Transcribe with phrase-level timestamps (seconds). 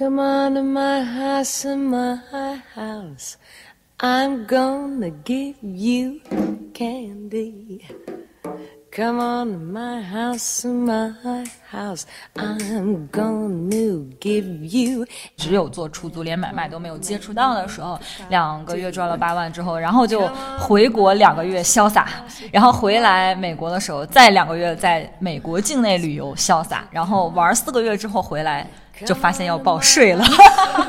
[0.00, 2.16] Come on to my house, in my
[2.74, 3.36] house.
[3.98, 6.22] I'm gonna give you
[6.72, 7.82] candy.
[8.90, 11.12] Come on to my house, in my
[11.70, 12.06] house.
[12.34, 15.04] I'm gonna give you.
[15.36, 20.26] 只有做出租，连买卖都没有接触到的时候，两个月赚了八万之后，然后就
[20.58, 22.08] 回国两个月潇洒，
[22.50, 28.66] 然后回来美国的时候再两个月在美国境内旅游潇洒，然后玩四个月之后回来。
[29.06, 30.24] 就发现要报税了，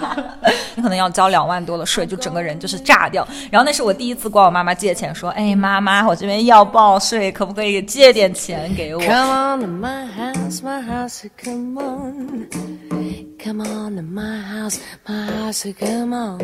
[0.76, 3.28] 你可能要交两万多的税，就整个人就是炸掉。
[3.52, 12.48] 然后那是我第一次管我妈妈借钱，说：“哎，妈妈，我这边要报税，可不可以借点钱给我？” Come on to my house, my house, come on.
[13.44, 16.38] Come on to my house, my house, come on.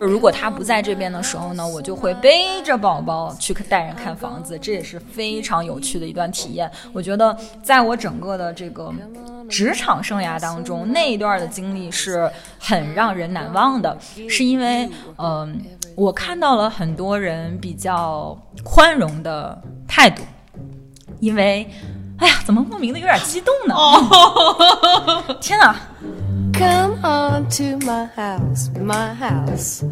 [0.00, 6.70] 如果他不在这边的时候呢，我就会背着宝宝去带人看房子，这也是非常有趣的一段体验。
[6.92, 8.92] 我觉得在我整个的这个
[9.48, 13.96] 职场生涯当中，那一段的经历是很让人难忘的，
[14.28, 15.60] 是因为，嗯，
[15.94, 20.22] 我看到了很多人比较宽容的态度，
[21.20, 21.68] 因为，
[22.18, 23.74] 哎呀，怎么莫名的有点激动呢？
[25.40, 25.76] 天哪
[26.56, 29.84] ！Come on to my house, my house.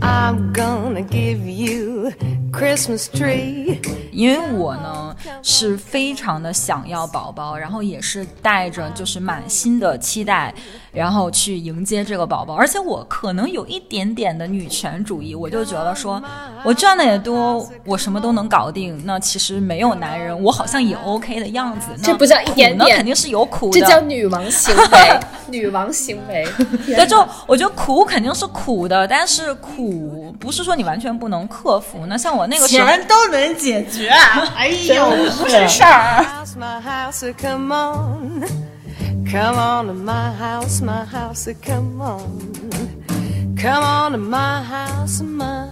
[0.00, 2.10] I'm gonna give you
[2.52, 3.78] Christmas tree.
[4.10, 10.52] 因为我呢是非常的想要宝宝，然后也是带着就是满心的期待，
[10.90, 12.54] 然后去迎接这个宝宝。
[12.54, 16.22] 而且我可能有一点点的女权主义，我就觉得说
[16.64, 19.00] 我赚的也多，我什么都能搞定。
[19.04, 21.88] 那其实没有男人，我好像也 OK 的样子。
[22.02, 23.78] 这不叫一点点，肯定是有苦的。
[23.80, 26.46] 这叫女王行为，女王行为。
[26.86, 32.06] 对，就我觉得苦肯定是苦的，但是苦不是说你完全不能克服。
[32.06, 34.08] 那像我那个时候钱都能解决，
[34.56, 36.24] 哎呦，不是事儿。
[39.32, 42.40] Come on to my house, my house, come on.
[43.56, 45.68] Come on to my house, my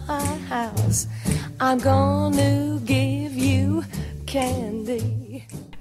[0.48, 1.06] house.
[1.58, 3.82] I'm gonna give you
[4.26, 5.17] candy.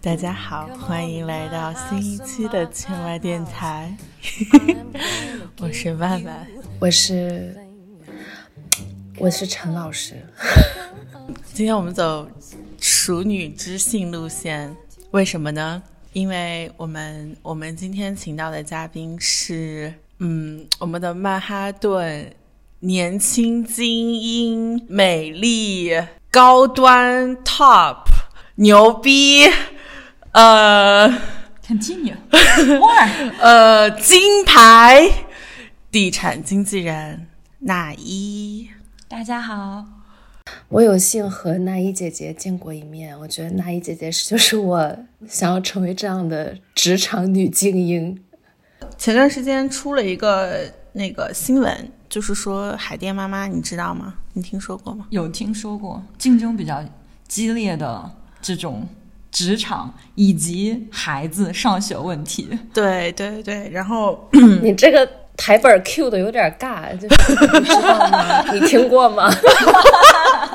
[0.08, 3.94] 大家好，欢迎来到新一期的千外电台。
[5.60, 6.48] 我是万万，
[6.80, 7.54] 我是
[9.18, 10.26] 我是陈老师。
[11.52, 12.26] 今天我们走
[12.80, 14.74] 熟女知性路线，
[15.12, 15.84] 为什么呢？
[16.14, 22.34] 因为我们我们今天请到的嘉宾是，嗯，我们的曼哈顿
[22.80, 25.92] 年轻精英、美丽、
[26.32, 28.06] 高端、top、
[28.56, 29.44] 牛逼，
[30.38, 31.12] 呃
[31.66, 32.14] ，continue，
[33.42, 35.12] 呃，金牌
[35.90, 37.26] 地产经纪人
[37.58, 38.70] 那一，
[39.08, 39.84] 大家好。
[40.68, 44.96] 我有幸和那一姐姐见过一面，我觉得那一姐姐是就是我
[45.28, 48.24] 想要成为这样的职场女精英。
[48.96, 54.14] 前段时间出了一个那个新闻，就是说海淀妈妈，你知道吗？
[54.34, 55.08] 你听说过吗？
[55.10, 56.86] 有听说过，竞争比较
[57.28, 58.88] 激烈的这种
[59.38, 62.50] 职场以及孩子上学问题。
[62.74, 64.28] 对对对，然后
[64.64, 65.08] 你这个。
[65.40, 68.52] 台本 Q 的有点尬，就是你知道吗？
[68.52, 69.30] 你听过吗？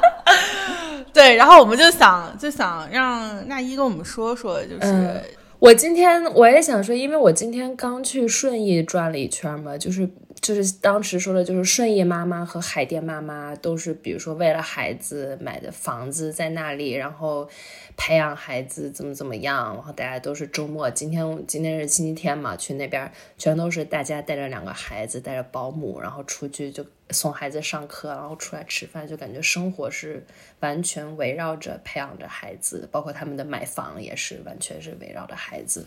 [1.15, 5.23] 对，然后我们就想就想让那一跟我们说说，就是
[5.61, 10.11] 我今天我也想说，因为我今天刚去顺义转了一圈嘛，就是
[10.43, 17.49] 就是当时说的，就是顺义妈妈和海淀妈妈都是，比如说为了孩子买的房子在那里，然后。
[17.95, 30.25] 培养孩子怎么怎么样，然后大家都是周末，今天今天是星期天嘛，去那边全都是大家带着两个孩子，带着保姆，然后出去就送孩子上课，然后出来吃饭，就感觉生活是
[30.61, 35.87] 完全围绕着培养着孩子，包括他们的买房也是完全是围绕着孩子，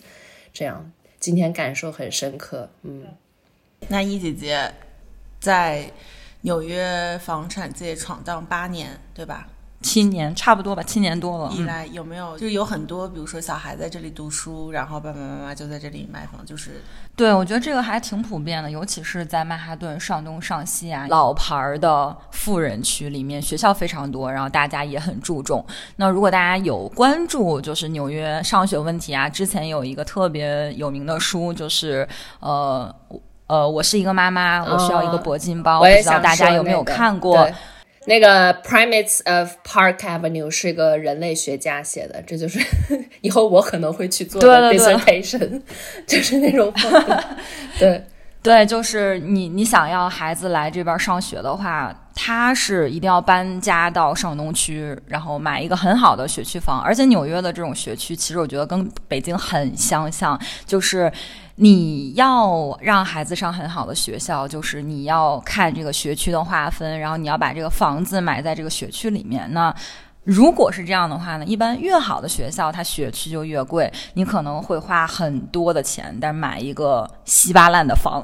[0.54, 2.70] 这样今天感受很深刻。
[2.84, 3.04] 嗯，
[3.90, 4.74] 那一姐姐
[5.40, 5.92] 在
[6.42, 9.48] 纽约房产界闯荡八年，对吧？
[9.82, 11.52] 七年差不多吧，七年多了。
[11.54, 16.82] 以来有没有就有很多，比如说小孩在这里读书，然后爸爸妈妈就在这里买房，就是
[17.16, 25.64] 对我觉得这个还挺普遍的，尤其是在曼哈顿上东上西啊，老牌儿的富人区里面，学校非常多，然后大家也很注重。
[25.98, 32.08] 那如果大家有关注就是纽约上学问题啊，之前有一个特别有名的书，就是
[32.40, 32.92] 呃
[33.48, 37.50] 呃，我是一个妈妈，我需要一个铂金包，不知道大家有没有看过。
[38.08, 42.60] 那个 Primates of Park Avenue 是一个人类学家写的，这就是
[43.22, 45.60] 以后我可能会去做的 dissertation，
[46.06, 46.72] 就是那种，
[47.80, 48.04] 对
[48.46, 56.80] 对，就是你你想要孩子来这边上学的话，他是一定要搬家到上东区，然后买一个很好的学区房。
[56.80, 61.12] 而且纽约的这种学区，其实我觉得跟北京很相像，就是
[61.56, 69.52] 你要让孩子上很好的学校，就是你要看这个学区的划分，然后你要把这个房子买在这个学区里面。
[69.54, 69.74] 那
[70.26, 78.24] 如果是这样的话呢，一般越好的学校，它学区就越贵，你可能会花很多的钱，但买一个稀巴烂的房。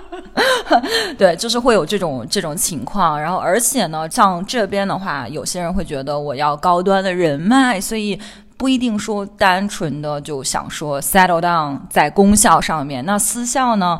[1.16, 3.20] 对，就是会有这种这种情况。
[3.20, 8.20] 然后，而且呢，像这边的话，有些人会觉得我要高端的人脉，所以
[8.58, 13.04] 不一定说单纯的就想说 settle down 在公校上面。
[13.06, 13.98] 那私校呢？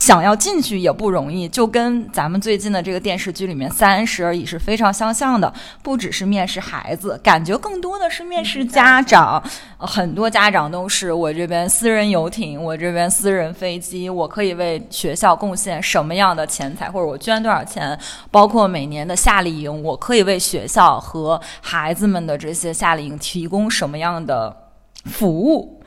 [0.00, 5.52] 想要进去也不容易，就跟咱们最近的这个电视剧里面《三十而已》是非常相像的。
[5.82, 9.40] 不只是面试孩子，感觉更多的是面试家长。
[9.76, 17.96] 很多家长都是我这边私人游艇，我这边私人飞机，我可以为学校贡献什么样的钱财，或者我捐多少钱，
[18.30, 24.56] 包括每年的夏令营，我可以为学校和孩子们的这些夏令营提供什么样的
[25.04, 25.79] 服务。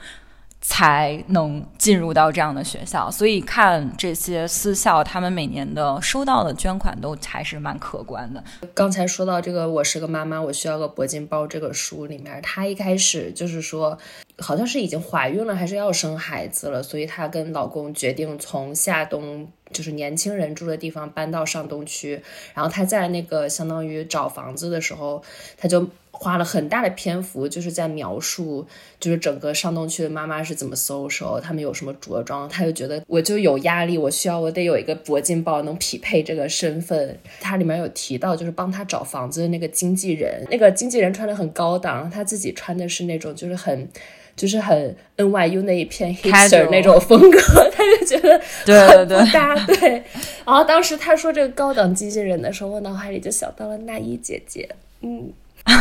[0.65, 8.43] 才能进入到这样的学校，所以看这些私校，他们每年的收到的捐款都还是蛮可观的。
[8.73, 11.43] 刚才说到这个，我是个妈妈，我需要个铂金包。
[11.45, 13.97] 这个书里面，她一开始就是说，
[14.39, 22.21] 好像是已经怀孕了，还是要生孩子了，所以她跟老公决定从夏冬，就是年轻人住的地方搬到上东区。
[22.53, 25.21] 然后他在那个相当于找房子的时候，
[25.57, 25.85] 他就。
[26.15, 28.65] 花了很大的篇幅，就是在描述，
[28.99, 37.17] 就是整个上东区的妈妈是怎么 social，他们有什么着装，他就觉得我就有压力，我需要我得有一个铂金包能匹配这个身份。
[37.41, 43.89] 它里面有提到，就是帮他找房子的那个经纪人，那个经纪人穿的很高档，他自己穿的是那种就是很，
[44.35, 47.39] 就是很 NYU 那一片 hipster 那种风格，
[47.75, 50.03] 他就觉得对对对搭对。
[50.45, 54.67] 然后当时他说这个高档机器人的时候，我脑海里就想到了娜一姐姐，
[55.01, 55.31] 嗯。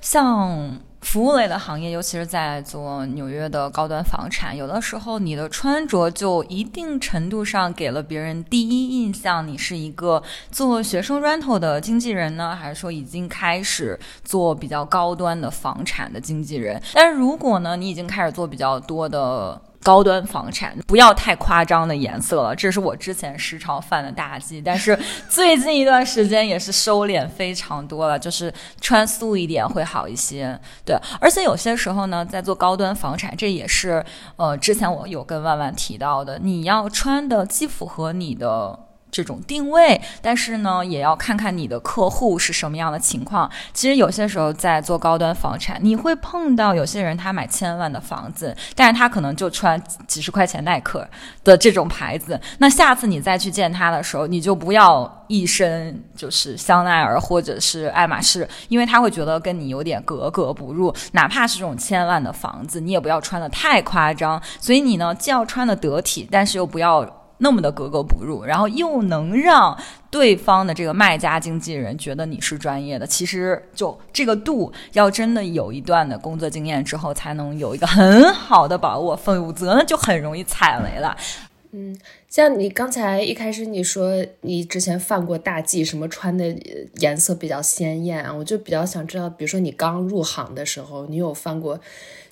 [0.00, 16.80] 像服务类的行业，尤其是在做纽约的高端房产，有的时候你的穿着就一定程度上给了别人第一印象，你是一个做学生 rental 的经纪人呢，还是说已经开始做比较高端的房产的经纪人？
[16.94, 19.60] 但是如果呢，你已经开始做比较多的。
[19.82, 24.60] 高端房产不要太夸张的颜色了，这是我之前时常犯的大忌。
[24.60, 24.98] 但是
[25.28, 30.58] 最近一段时间也是收敛非常多了，就是穿素一点会好一些。
[30.84, 34.04] 对，而且有些时候呢，在做高端房产，这也是
[34.36, 38.78] 呃之前我有跟万万提到的，你要穿的既符合你的。
[39.12, 43.48] 这种定位，但是呢，也要看看你的客户是什么样的情况。
[43.74, 51.06] 其实有些时候在做高端房产，你会碰到有些人他买千万的房子，但是他可能就穿几十块钱耐克
[51.44, 52.40] 的这种牌子。
[52.56, 60.90] 那下次你再去见他的时候，你就不要一身就是香奈儿或者是爱马仕，因为他会觉得跟你有点格格不入。
[61.12, 64.40] 哪怕是这种千万的房子，你也不要穿的太夸张。
[64.58, 67.21] 所以你呢，既要穿的得体，但是又不要。
[67.42, 69.76] 那么的格格不入，然后又能让
[70.10, 81.16] 对方的这个卖家经纪人觉得你是专业的，其实就这个度，要真的有一段的工作经验之后，才能有一个很好的把握，否则呢就很容易踩雷了。
[81.72, 81.98] 嗯，
[82.28, 86.54] 像你刚才一开始你说你之前犯过大忌，什么穿的
[87.00, 91.80] 颜色比较鲜艳啊，我就比较想知道，比如说你刚入行的时候，你有犯过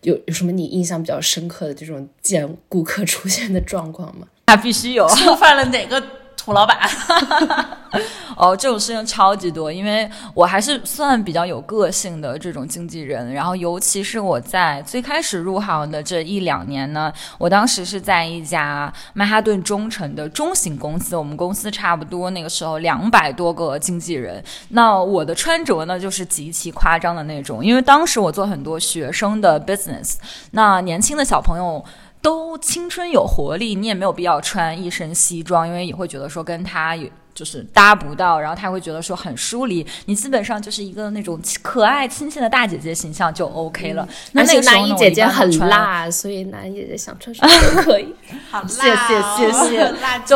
[0.02, 4.26] 有有什么你印象比较深刻的这种见顾客出现的状况吗？
[4.50, 6.02] 那必须有，触犯了哪个
[6.36, 6.76] 土老板？
[8.36, 13.32] 哦，这种事情超级多，因为我还是算比较有个性的这种经纪人。
[13.32, 24.42] 然后，尤其是我在最开始入行的这一两年呢，我当时是在一家曼哈顿中城的中型公司，我们公司差不多那个时候两百多个经纪人。
[24.70, 30.14] 那我的穿着呢，就是极其夸张的那种，因为当时我做很多学生的 business，
[30.50, 31.84] 那年轻的小朋友。
[32.22, 39.86] 都青春有活力，你也没有必要穿一身西装，因为你会觉得说跟他有就是搭不到，然后他会觉得说很疏离。
[40.04, 44.06] 你基本上就是一个那种可爱亲切的大姐姐形象就 OK 了。
[44.32, 48.14] 那那个男一姐姐很辣，所以男一姐姐想穿什么都可以。
[48.50, 50.34] 好辣，谢谢谢谢， 辣姐。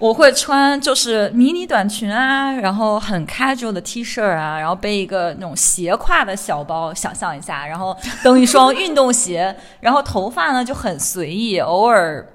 [0.00, 12.26] 我会穿就是迷你短裙啊，然后很 casual 的 T 恤啊，然后背一个那种斜挎的小包，想象一下，然后蹬一双运动鞋， 然后头发呢就很随意，偶尔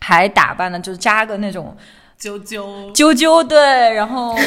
[0.00, 1.76] 还打扮的就扎个那种。
[2.24, 3.58] 啾啾啾啾，对，
[3.92, 4.44] 然后看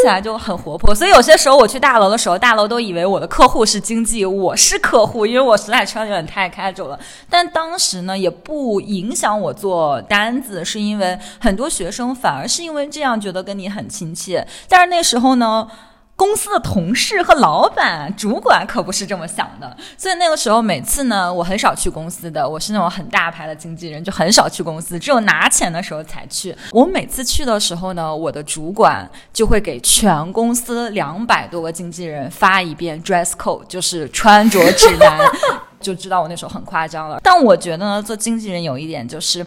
[0.00, 6.98] 起来就很活泼，所以有些时候我去大楼的时候，大楼都以为我的客户是经济，我是客户，因为我实在穿的有点太开走了。
[7.30, 14.44] 但当时呢，也不影响我做单子，是因为很多学生反而是因为这样觉得跟你很亲切。
[14.68, 15.68] 但是那时候呢。
[16.14, 22.48] 公司的同事和老板、主管可不是这么想的，所以那个时候每次呢，我很少去公司的。
[22.48, 26.56] 我是那种很大牌的经纪人，就很少去公司，只有拿钱的时候才去。
[26.70, 35.18] 我每次去的时候呢，我的主管就会给全公司两百多个经纪人发一遍 dress code，就是穿着指南，
[35.80, 37.18] 就知道我那时候很夸张了。
[37.22, 39.44] 但我觉得呢，做经纪人有一点就是。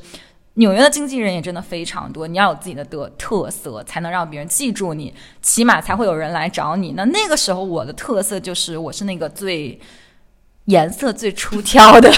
[0.56, 6.94] 纽约的经纪人也真的非常多，你要有自己的特特色，才能让别人记住你，起码才会有人来找你。
[6.94, 9.80] 那那个时候我的特色就是我是那个最
[10.66, 12.10] 颜色最出挑的，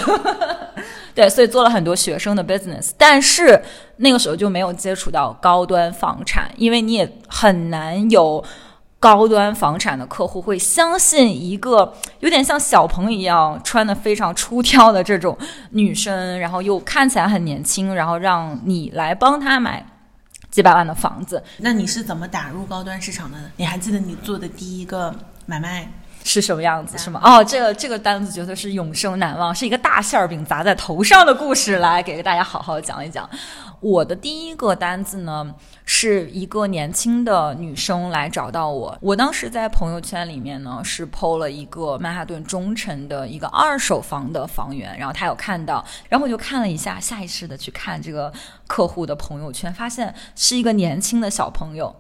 [1.16, 3.62] 对，所以做了很多学生的 business，但是
[3.98, 8.44] 那个时候就没有接触到高端房产，因为你也很难有。
[9.00, 15.38] 高端房产的客户会相信一个有点像小鹏一样穿的非常出挑的这种
[15.72, 19.86] 女生，然后又看起来很年轻，然后让你来帮她买
[20.50, 21.44] 几百万的房子。
[21.58, 23.38] 那你是怎么打入高端市场的？
[23.58, 25.14] 你还记得你做的第一个
[25.46, 25.92] 买卖
[26.28, 27.22] 是什么样子是吗？
[27.24, 33.28] 哦，这个这个单子绝对是永生难忘，是一个大馅儿饼砸在头上的故事，来给大家好好讲一讲。
[33.80, 35.56] 我的第一个单子呢？
[35.90, 48.30] 是一个年轻的女生来找到我，我当时在朋友圈里面呢是 PO 了一个曼哈顿中城的一个二手房的房源，然后她有看到，然后我就看了一下，下意识的去看这个
[48.68, 51.96] 客户的朋友圈，发现是一个年轻的小朋友。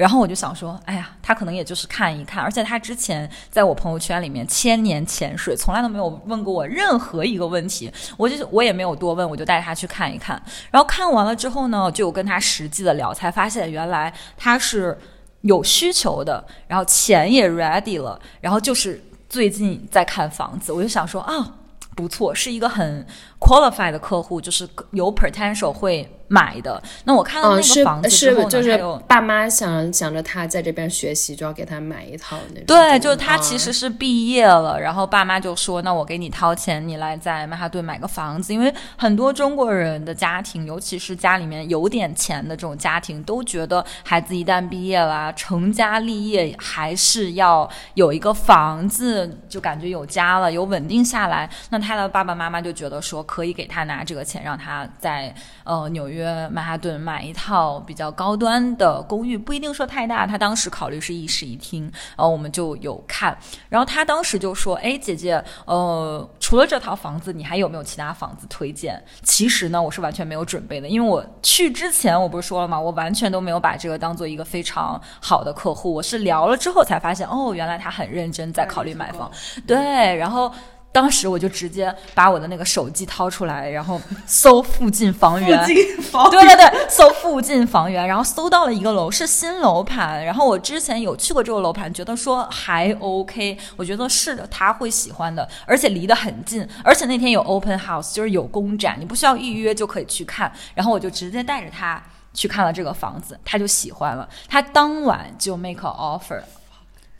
[0.00, 10.42] 然后我就想说，哎呀，他可能也就是看一看，而且他之前在我朋友圈里面千年潜水，从来都没有问过我任何一个问题，我就我也没有多问，我就带他去看一看。
[10.70, 14.98] 然后看完了之后呢，就跟他实际的聊，才发现原来他是
[15.42, 21.56] 有需求的，然后钱也 ready 了，然后就是最近在看房子，我就想说啊，
[21.94, 23.06] 不错，是一个很
[23.40, 26.08] qualified 的客户，就是有 potential 会。
[26.32, 32.66] 买的那我看到那个房子之后呢，还有爸妈想想着他在这边学习，就要给他买一套那种。
[32.68, 51.50] 对，就是他其实是毕业了，然后爸妈就说：“那我给你掏钱，你来在曼哈顿买个房子。”因为很多中国人的家庭，尤其是家里面有点钱的这种家庭，都觉得孩子一旦毕业了，成家立业，还是要有一个房子，就感觉有家了，有稳定下来。
[51.70, 55.32] 那他的爸爸妈妈就觉得说，可以给他拿这个钱，让他在
[55.62, 56.20] 呃纽约。
[56.50, 60.26] 曼哈顿买一套比较高端的公寓，不一定说太大。
[60.26, 61.84] 他当时考虑是一室一厅，
[62.16, 63.36] 然后我们就有看。
[63.68, 72.80] 然后他当时就说：“哎，姐姐，呃，除了这套房子，你还有没有其他房子推荐？”其实呢，我是完全没有准备的，因为我去之前我不是说了吗？
[72.80, 75.94] 我完全都没有把这个当做一个非常好的客户。
[75.94, 79.30] 我是聊了之后才发现，哦，原来他很认真在考虑买房。
[79.66, 80.52] 对，然后。
[80.92, 102.02] 当时我就直接把我的那个手机掏出来，然后搜 附近房源，对对对，搜附近房源，然后搜到了一个楼是新楼盘，然后我之前有去过这个楼盘，觉得说还 OK，我觉得是的，他会喜欢的，而且离得很近，而且那天有 open house，就是有公展，你不需要预约就可以去看，然后我就直接带着他
[102.34, 106.42] 去看了这个房子，他就喜欢了，他当晚就 make a offer，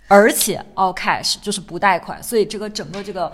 [0.08, 3.32] 而且 all cash 就是不贷款，所以这个整个这个。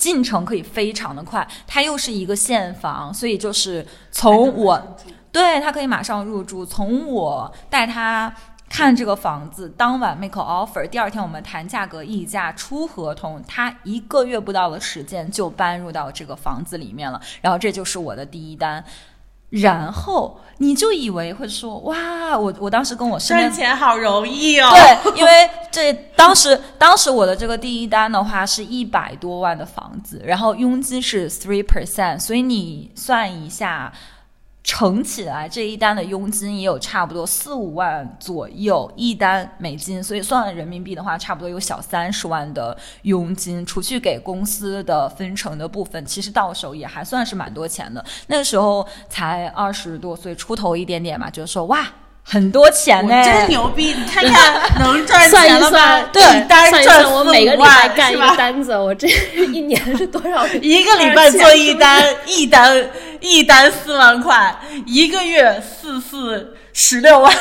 [0.00, 4.96] 进程可以非常的快，它又是一个现房，所以就是从我
[5.30, 8.34] 对他可以马上入住，从我带他
[8.66, 18.82] 看这个房子，当晚 make offer，第二天我们谈价格议价出合同，他一个月不到的时间就搬入到这个房子里面了，然后这就是我的第一单。
[19.50, 24.70] 然后你就以为会说哇，我我当时跟我身边赚钱好容易哦。
[24.72, 33.92] 对， 因为这当时当时我的这个第一单的话是一百多万的房子，然后佣金是 three percent，所以你算一下。
[34.62, 48.04] 乘起来这一单的佣金也有差不多四五万左右一单美金，所以算人民币的话，差不多有小三十万的佣金，除去给公司的分成的部分，其实到手也还算是蛮多钱的。
[48.26, 51.86] 那个时候才二十多岁出头一点点嘛，就是说哇。
[52.22, 53.94] 很多钱呢，真牛逼！
[53.94, 56.02] 你看看能赚钱了吗？
[56.12, 60.46] 对，单赚我每个礼拜干一个单子，我这一年是多少？
[60.46, 62.88] 一个礼拜做一单，一单
[63.20, 67.32] 一单四万块，一个月四四十六万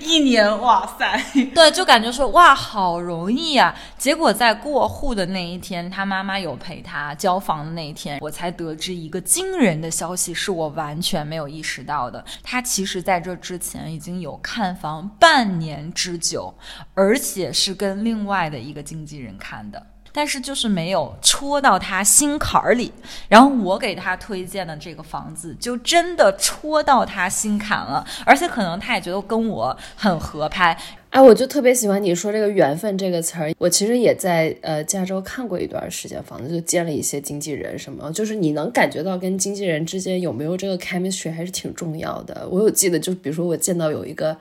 [0.00, 1.22] 一年，哇塞！
[1.54, 3.74] 对，就感觉说哇，好容易啊。
[3.96, 12.24] 结果在过户的那一天，他妈妈有陪他交房的那一天，我才得知一个惊人的消息，是我完全没有意识到的。
[12.42, 16.54] 他其实在这之前已经有看房半年之久，
[16.94, 19.86] 而且是跟另外的一个经纪人看的。
[20.12, 22.92] 但是就是没有戳到他心坎儿里，
[23.28, 30.76] 然后我给他推荐的这个房子就真的戳到他心坎了，而且可能他也觉得跟我很合拍。
[31.10, 33.52] 哎，我就特别喜欢你说这个缘分这个词儿。
[33.58, 42.46] 我其实也在呃加州看过一段时间房子，就见了一些经纪人什么，就是你能感觉到跟经纪人之间有没有这个 chemistry 还是挺重要的。
[42.48, 44.36] 我有记得，就比如说我见到有一个。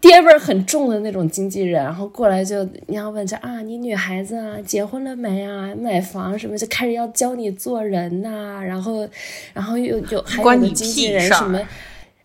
[0.00, 5.74] 爹味儿很重的那种经纪人，然后过来就你要问这啊，你女孩子啊结婚了没啊？
[5.74, 9.08] 买房什么就开始要教你做人呐，然后，
[9.52, 11.60] 然后又有还有的经纪人什么，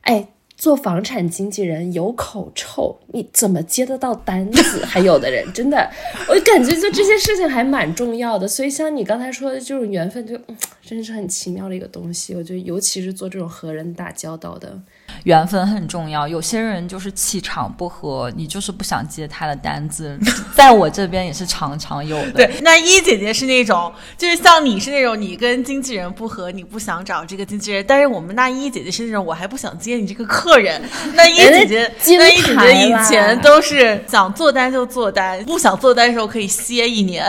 [0.01, 4.85] 哎，做房产经纪人有口臭，你怎么接得到单子？
[4.85, 5.89] 还有的人真的，
[6.29, 8.47] 我感觉就这些事情还蛮重要的。
[8.47, 10.39] 所以像你刚才说的，这种缘分就
[10.83, 12.35] 真是很奇妙的一个东西。
[12.35, 14.79] 我觉得尤其是做这种和人打交道的。
[15.23, 20.19] 缘分很重要，有些人就是气场不合，你就是不想接他的单子，
[20.55, 22.31] 在我这边也是常常有的。
[22.31, 27.83] 对，那一姐姐是那种，就是像你是那种，你跟经纪人不合，你不想找这个经纪人。
[27.87, 30.81] 但是我们那一姐姐是那种，我还不想接你这个客人。
[31.15, 37.25] 那一姐姐，那一姐姐以前都是想做单就做单，不想做单的时候可以歇一年。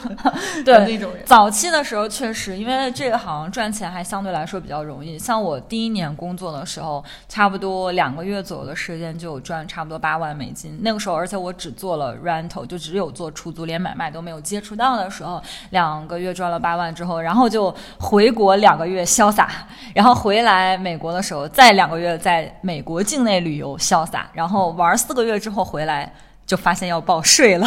[0.64, 1.22] 对，那种人。
[1.24, 5.18] 早期的时候确实，因为这个行赚钱还相对来说比较容易。
[5.18, 7.04] 像我第一年工作的时候。
[7.28, 10.78] 差不多两个月左右的时间就赚差不多八万美金。
[10.82, 19.50] 那个时候，而且我只做了 rental，就只有做出租，连买卖都没有接触到的时候，两个月赚了八万之后，然后就回国两个月潇洒，
[19.94, 26.12] 然后回来美国的时候再两个月在美国境内旅游潇洒，然后玩四个月之后回来。
[26.46, 27.66] 就发现要报税了，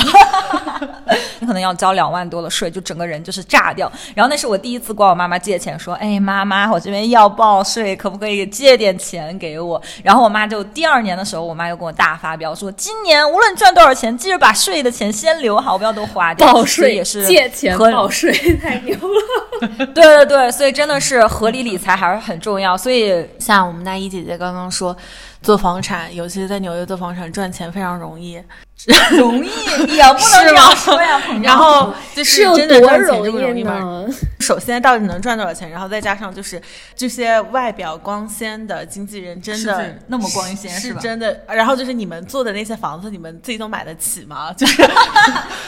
[1.40, 3.92] 你可能要交两万多的税，就整个人就是炸掉。
[4.16, 18.32] 然后那是我第一次管我妈妈借钱，说：“哎，妈妈，我这边要报税，可不可以借点钱给我？”然后我妈就第二年的时候，我妈又跟我大发飙，说：“今年无论赚多少钱，记着把税的钱先留好，不要都花掉。”报税也是借钱报税，
[18.62, 19.86] 太牛了。
[19.88, 22.78] 对对对，所以真的是合理理财还是很重要。
[22.78, 24.96] 所以像我们大一姐姐刚刚说。
[25.42, 28.42] 做房产，尤其是在纽约做房产，赚钱非常容易，
[29.18, 31.22] 容易也不能这样说呀。
[31.42, 34.06] 然后就是真的赚钱这么容易吗？
[34.40, 35.70] 首先到底能赚多少钱？
[35.70, 36.62] 然后再加上就是
[36.96, 41.00] 这些外表光鲜的经纪人，真的那么光鲜是吧？
[41.02, 41.40] 真的。
[41.48, 44.52] 然后就是你们做的那些房子，你们自己都买得起吗？
[44.58, 44.84] 就是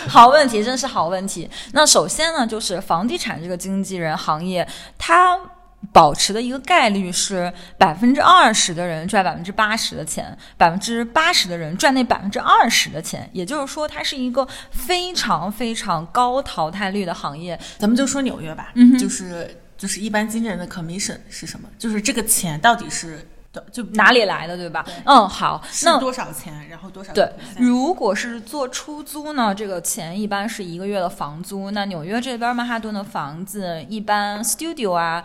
[0.08, 1.50] 好问题，真是好问题。
[1.74, 5.40] 那首先呢，就是房地产这个经纪人行业，它。
[5.92, 17.60] 保持的一个概率是百分之二十的人赚百分之八十的钱，百分之八十的人赚那百分之二十的钱，也就是说，它是一个非常非常高淘汰率的行业。
[17.80, 21.68] 咱们就说纽约吧，嗯就是就是一般经纪人的 commission 是什么？
[21.80, 23.28] 就是这个钱到底是
[23.72, 24.86] 就哪里来的，对吧？
[25.04, 26.70] 嗯，好，那多少钱？
[26.70, 27.12] 然后多少？
[27.12, 31.72] 对，如果是做出租呢，这个钱一般是一个月的房租。
[31.72, 35.24] 那纽约这边曼哈顿的房子，一般 studio 啊。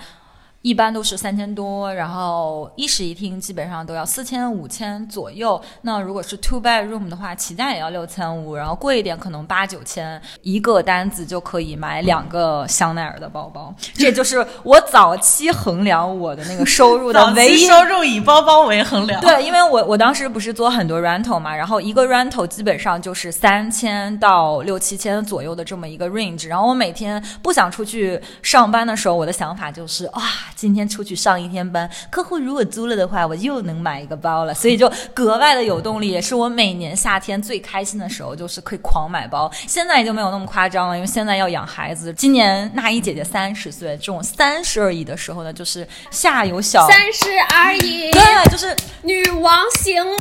[0.67, 5.63] 一般都是三千多，然后一室一厅基本上都要四千五千左右。
[5.83, 10.21] 那如果是 two bedroom 的话，起价也要六千五，然后贵一点可能八九千。
[10.43, 13.73] 一个单子就可以买两个香奈儿的包包。
[13.95, 19.21] 这就是我早期衡量我的那个收入的 唯一收入以包包为衡量。
[19.21, 26.49] 对，因为我我当时不是做很多 rental 嘛，然后一个 rental 基本上就是三千到六七千左右的这么一个 range。
[26.49, 30.21] 然后我每天不想出去上班的时候，我的想法就是啊。
[30.57, 39.53] 今天出去上一天班，客户如果租了的话，我又能买一个包了，所以就格外的有动力，也是我每年夏天最开心的时候，就是可以狂买包。
[39.67, 42.13] 现在也就没有那么夸张了，因为现在要养孩子。
[42.15, 50.19] 今年娜依姐姐三十岁，这种三十而已的时候呢，就是下有小三十而已，对，就是女王行为。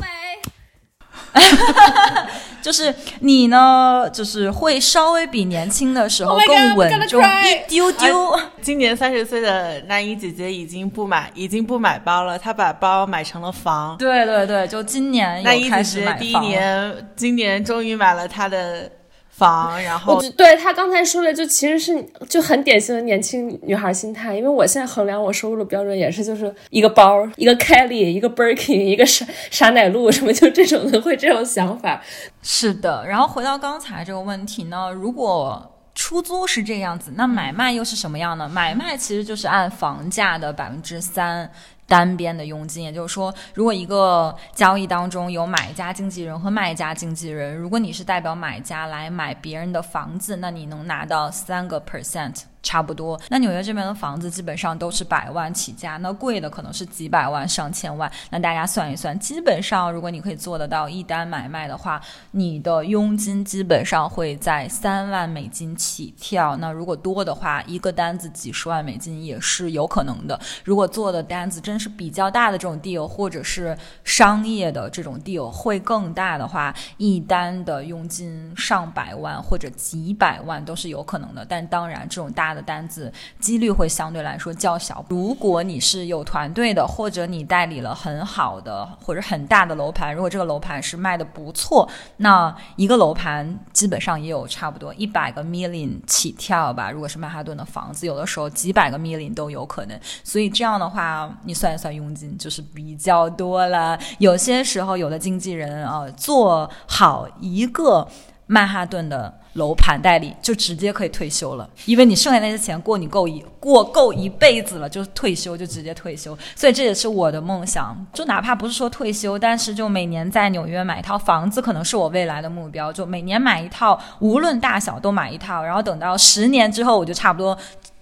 [2.66, 8.36] 就是你呢，就是会稍微比年轻的时候更稳重一丢丢。
[8.60, 13.96] 今年三十岁的那英姐姐已经不买，已经不买包了，她把包买成了房。
[13.96, 18.90] 对对对，就今年那英姐姐第一年，今年终于买了她的。
[19.36, 24.34] 房，然后对他刚才说的，就其实是就很典型的年轻女孩心态。
[24.34, 32.02] 因为我现在衡量我收入的标准也是，就是一个包，一个 Kelly，一个 Birkin，一个傻傻奶露什么，就这种的会这种想法。
[32.42, 35.72] 是的，然后回到刚才这个问题呢，如果。
[35.98, 38.46] 出租是这样子，那买卖又是什么样呢？
[38.46, 41.50] 买卖其实就是按房价的百分之三
[41.86, 52.42] 单边的佣金，也就是说，如果一个交易当中有买家经纪人和卖家经纪人，如果你是代表买家来买别人的房子，那你能拿到三个 percent。
[52.66, 58.10] 差不多，那纽约这边的房子基本上都是百万起价，那贵的可能是几百万、上千万。
[58.30, 62.02] 那大家算一算，基本上如果你可以做得到一单买卖的话，
[62.32, 66.56] 你的佣金基本上会在三万美金起跳。
[66.56, 70.38] 那如果多的话，一个单子几十万美金也是有可能的。
[70.64, 81.46] 如果做的单子真是比较大的这种 deal，或者是商业的这种 deal 会更大的话，一单的佣金上百万或者几百万都是有可能的。
[81.48, 85.04] 但当然，这种大的单子几率会相对来说较小。
[85.08, 96.90] 如果你是有团队的，或者你代理了很好的或者很大的楼盘，如果这个楼盘是卖的不错，那一个楼盘基本上也有差不多一百个 million 起跳吧。
[96.90, 100.00] 如果是曼哈顿的房子，有的时候几百个 million 都有可能。
[100.24, 103.98] 所以这样的话，你算一算佣金就是比较多了。
[104.18, 108.08] 有些时候，有的经纪人啊，做好一个
[108.46, 109.40] 曼哈顿的。
[109.56, 116.36] 楼盘代理就直接可以退休了，因为你剩下那些钱过你够一过够一辈子了，就退休就直接退休。
[116.54, 122.92] 所以这也是我的梦想，就哪怕不是说退休，但是就每年在纽约买一套房子，可能是我未来的目标。
[122.92, 127.56] 就每年买一套，无论大小都买一套，然后等到十年之后，我就差不多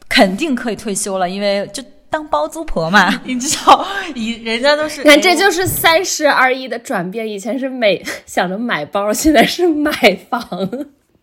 [0.08, 1.80] 肯定可以退休了，因为就
[2.14, 3.12] 当包租婆嘛。
[3.26, 7.28] 你知道，以人家都是，你看这就是三十而已的转变。
[7.28, 9.90] 以前是每 想着买包，现在是买
[10.30, 10.40] 房。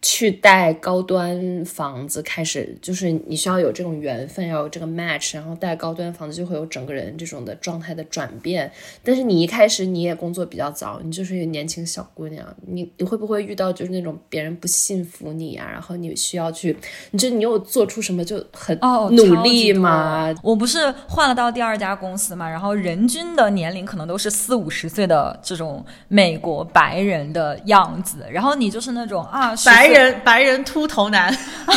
[0.04, 8.72] 去带高端房子，开始就是你需要有这种缘分，要有这个 match，然后带高端房子就会有整个人这种的状态的转变。
[9.04, 15.70] 但是你一开始你也工作比较早，你就是一个年轻小姑娘，你你会不会遇到就是那种别人不信服你啊？
[15.72, 16.76] 然后你需要去，
[17.12, 18.76] 你就你有做出什么就很
[19.12, 20.34] 努力吗？
[20.42, 29.91] 我不是换了到第二家公司嘛，然后人均的年龄可能都是四五十岁的这种美国白人的样子，然后你就是那种啊白。
[29.92, 31.32] 人白人秃头男，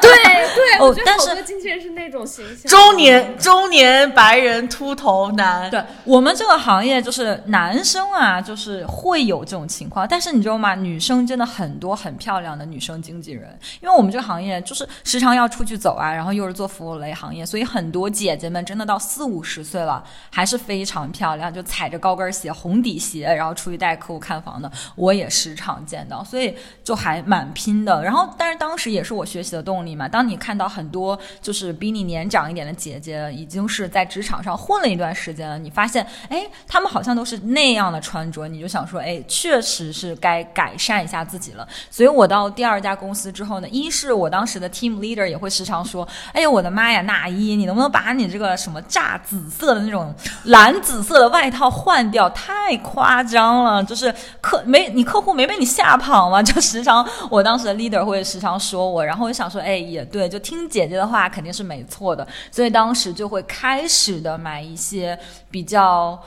[0.00, 0.10] 对
[0.54, 5.70] 对，哦，但是经纪人是那种形象，中年中年白人秃头男。
[5.70, 10.06] 对我们这个行业，就是男生啊，就是会有这种情况。
[10.08, 10.74] 但是你知道吗？
[10.74, 13.58] 女生真的很多，很漂亮的女生经纪人。
[13.80, 27.50] 因为我们这个行业就是时常要出去走啊，然后又是做服务类行业，所以很多姐姐们真的到四五十岁了，还是非常漂亮，就踩着高跟鞋、红底鞋，然后出去带客户看房的，我也时常见到，所以就还蛮。
[27.62, 30.08] 拼的，然后但是当时也是我学习的动力嘛。
[30.08, 41.64] 当你看到很多就是比你年长一点的姐姐，已经是在职场上混了一段时间了，你发现，哎，他们好像都是那样的穿着，你就想说，哎，确实是该改善一下自己了。
[41.88, 50.12] 所以我到第二家公司之后呢，一是我当时的 team leader 也会时常说，哎呀，我的妈呀，那一，你能不能把你这个什么炸紫色的那种
[50.46, 52.28] 蓝紫色的外套换掉？
[52.30, 56.42] 太夸张了，就是客没你客户没被你吓跑吗？
[56.42, 57.51] 就时常我当。
[57.52, 65.18] 当时的 leader 会时常说我，然后我想说，哎，也对，就听姐姐的话肯定是没错的，所以当时就会开始的买一些
[65.50, 66.18] 比较。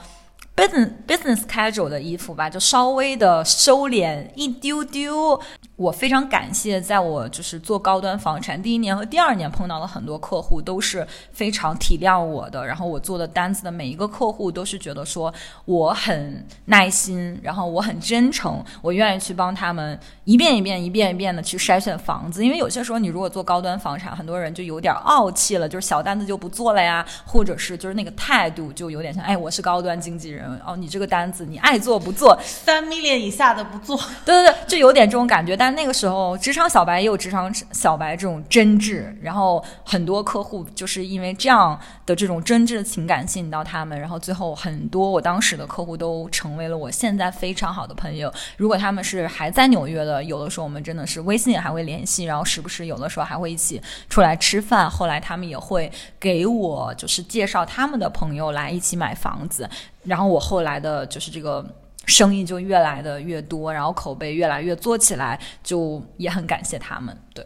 [0.54, 5.38] business business casual 的衣服吧，就稍微的收敛一丢丢。
[5.76, 12.66] 我非常感谢，在我就是做高端房产第一年和第二年碰到了很多客户，都是非常体谅我的。
[12.66, 15.32] 然后我做的单子的每一个客户都是觉得说
[15.66, 22.42] 我很耐心，然后我很真诚，我愿意去帮他们一遍一遍、一遍一遍的去筛选房子。
[22.42, 30.58] 因为有些时候你如果做高端房产，很多人就有点傲气了，就是小单子就不做了呀，或者是就是那个态度就有点像，哎，我是高端经纪人。
[30.66, 32.34] 哦，你这个单子你爱做不做？
[32.42, 33.94] 三 million 以下的不做。
[34.24, 35.54] 对对对，就有点这种感觉。
[35.54, 41.76] 但但那个时候，职场小白也有职场小白这种真挚，然后很多客户就是因为这样
[42.06, 48.32] 的这种真挚的情感吸引到他们，然后最后很多我当时的客户都成为了我现在非常好的朋友。
[48.56, 54.88] 如果他们是还在纽约的，有的时候我们真的是微信还会联系，然后时不时有的时候还会一起出来吃饭。
[54.88, 59.68] 后来他们也会给我就是介绍他们的朋友来一起买房子。
[60.04, 61.66] 然后我后来的就是这个
[62.06, 67.16] 生意就越来的越多，然后口碑越来越做起来，就也很感谢他们。
[67.34, 67.44] 对，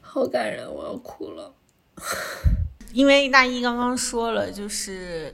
[0.00, 1.54] 好感人，我要哭了。
[2.92, 5.32] 因为大一刚刚说了，就是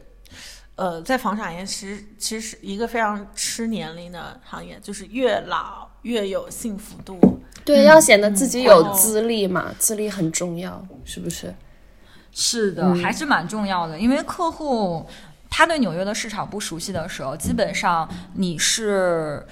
[0.76, 7.18] 呃，在房产业其实其实是一个非常吃年龄的行业，就是越老越有幸福度。
[7.64, 11.54] 对，要显得自己有资历嘛，资历很重要，是不是？
[12.30, 15.06] 是的，还是蛮重要的，因为客户。
[15.50, 19.46] 他对纽约的市场不熟悉的时候，基本上你是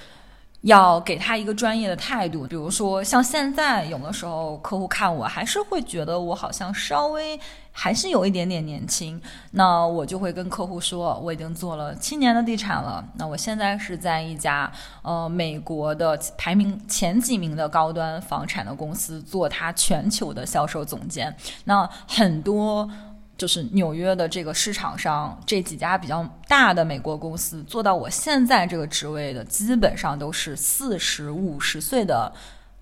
[0.61, 7.39] 要给他一个专业的态度，比如说像现在有的时候客户看我还是会觉得我好像稍微
[7.71, 14.69] 还是有一点点年轻，那我就会跟客户说我已经做了七年的地产了，那我现在是在一家
[15.03, 21.33] 呃美国的排名前几名的高端房产的公司做他全球的销售总监，
[21.65, 22.89] 那很多。
[23.37, 32.31] 就是纽约的这个市场上，这几家比较大的美国公司做到我现在这个职位的，基本上都是四十五十岁的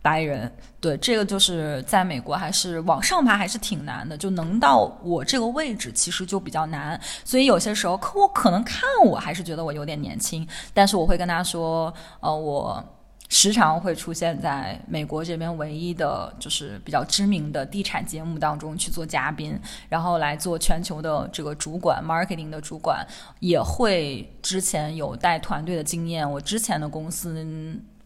[0.02, 0.50] 白人。
[0.80, 7.00] 对，这个就是在美国还是往上爬还是挺难的，就能到我这个位置其实就比较难。
[7.24, 12.84] 所以有些时候客户可能看我还是觉得我有点年轻，但是我会跟他说，呃，我。
[13.28, 19.60] 时常会出现在美国这边唯一的就是比较知名的地产节目当中去做嘉宾，
[19.90, 23.06] 然后来做全球的这个主管，marketing 的主管，
[23.40, 26.30] 也会之前有带团队的经验。
[26.30, 27.46] 我之前的公司，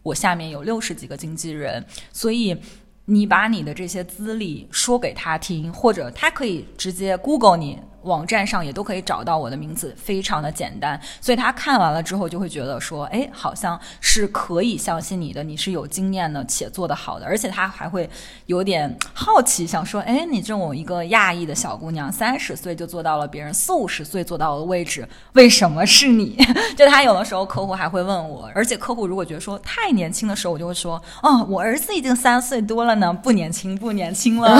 [0.02, 2.56] 我下面有六十几个经纪人，所以
[3.04, 7.78] 你把你的这些资历说给他听，或者他可以直接 Google 你。
[8.02, 18.08] 网站上也都可以找到我的名字，非常的简单，所以他看完了之后就会觉得说，哎，好像是可以相信你的，你是有经验的且做得好的，而且他还会
[18.46, 26.36] 有点好奇，想说，哎，你这种一个亚裔的小姑娘，三十岁就做到了别人四五十岁做到的位置，为什么是你？
[26.76, 34.58] 就他有的时候客户还会问我，而且客户如果觉得说太年轻的时候，我就会说，哦，我儿子已经三岁多了呢，不年轻，不年轻了，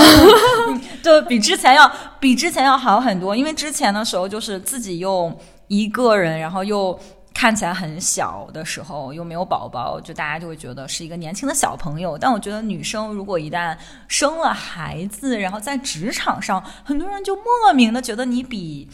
[1.03, 3.35] 就比之前要比之前要好很多。
[3.35, 5.35] 因为之前的时候就是自己又
[5.69, 6.99] 一个人，然后又
[7.33, 12.19] 看起来很小的时候，又没有宝宝，就大家就会觉得是一个年轻的小朋友。
[12.19, 13.75] 但我觉得女生如果一旦
[14.07, 18.87] 生了孩子，然后在职场上，很多人就莫名的觉得你比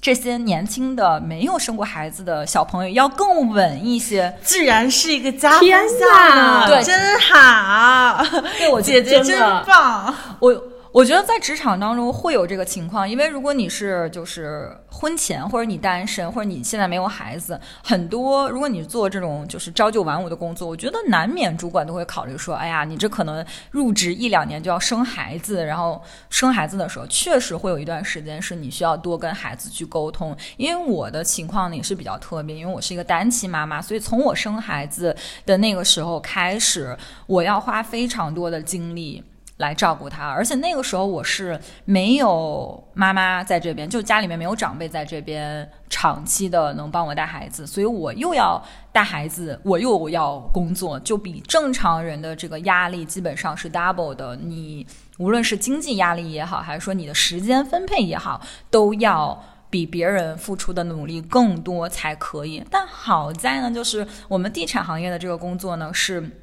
[0.00, 4.34] 这些年轻的没有生过孩子的小朋友要更稳一些。
[4.42, 8.24] 自然是一个加分项，对，真好，
[8.56, 10.62] 对我姐姐真棒，我。
[10.92, 30.36] 我觉得在职场当中会有这个情况，因为如果你是就是婚前或者你单身或者你现在没有孩子，很多如果你做这种就是朝九晚五的工作，我觉得难免主管都会考虑说，哎呀，你这可能入职一两年就要生孩子，然后生孩子的时候确实会有一段时间是你需要多跟孩子去沟通。
[30.56, 36.98] 因为我的情况呢也是比较特别，因为我是一个单亲妈妈，所以从我生孩子的那个时候开始，
[37.28, 39.22] 我要花非常多的精力。
[39.60, 54.34] 来照顾他，而且那个时候我是没有妈妈在这边，就家里面没有长辈在这边长期的能帮我带孩子，所以我又要带孩子，我又要工作，就比正常人的这个压力基本上是 double 的。
[54.34, 54.86] 你
[55.18, 62.64] 无论是经济压力也好，还是说你的时间分配也好，都要比别人付出的努力更多才可以。
[62.70, 66.39] 但好在呢，就是我们地产行业的这个工作呢是。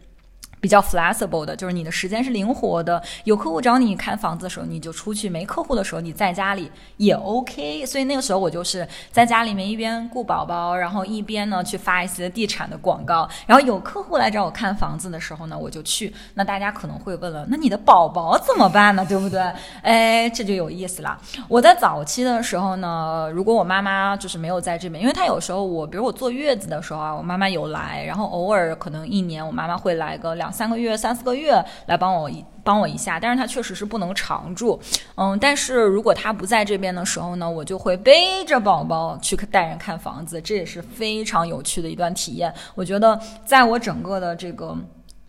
[0.67, 3.01] 比较 flexible 的，就是你的时间是灵活的。
[3.23, 7.86] 有客户找你看房子的时候，你就出去；没客户的时候，你在家里也 OK。
[7.86, 13.30] 所以那个时候我就是在家里面一边顾宝宝，然后一边呢去发一些地产的广告。
[13.45, 16.13] 然后有客户来找我看房子的时候呢，我就去。
[16.34, 19.06] 那大家可能会问了，那你的宝宝怎么办呢？
[19.08, 19.39] 对不对？
[19.84, 21.17] 哎，这就有意思了。
[21.47, 30.51] 我在早期的时候呢，如果我妈妈就是没有在这边，因为她有时候我，比如我坐月子的时候啊，我妈妈有来，然后偶尔可能一年我妈妈会来个两。
[30.57, 34.79] 三个月、三四个月来帮我一帮我一下，但是他确实是不能常住，
[35.15, 42.51] 嗯，但是如果他不在这边的时候呢，我就会背着宝宝去带人看房子，这也是非常有趣的一段体验。
[42.73, 44.75] 我觉得在我整个的这个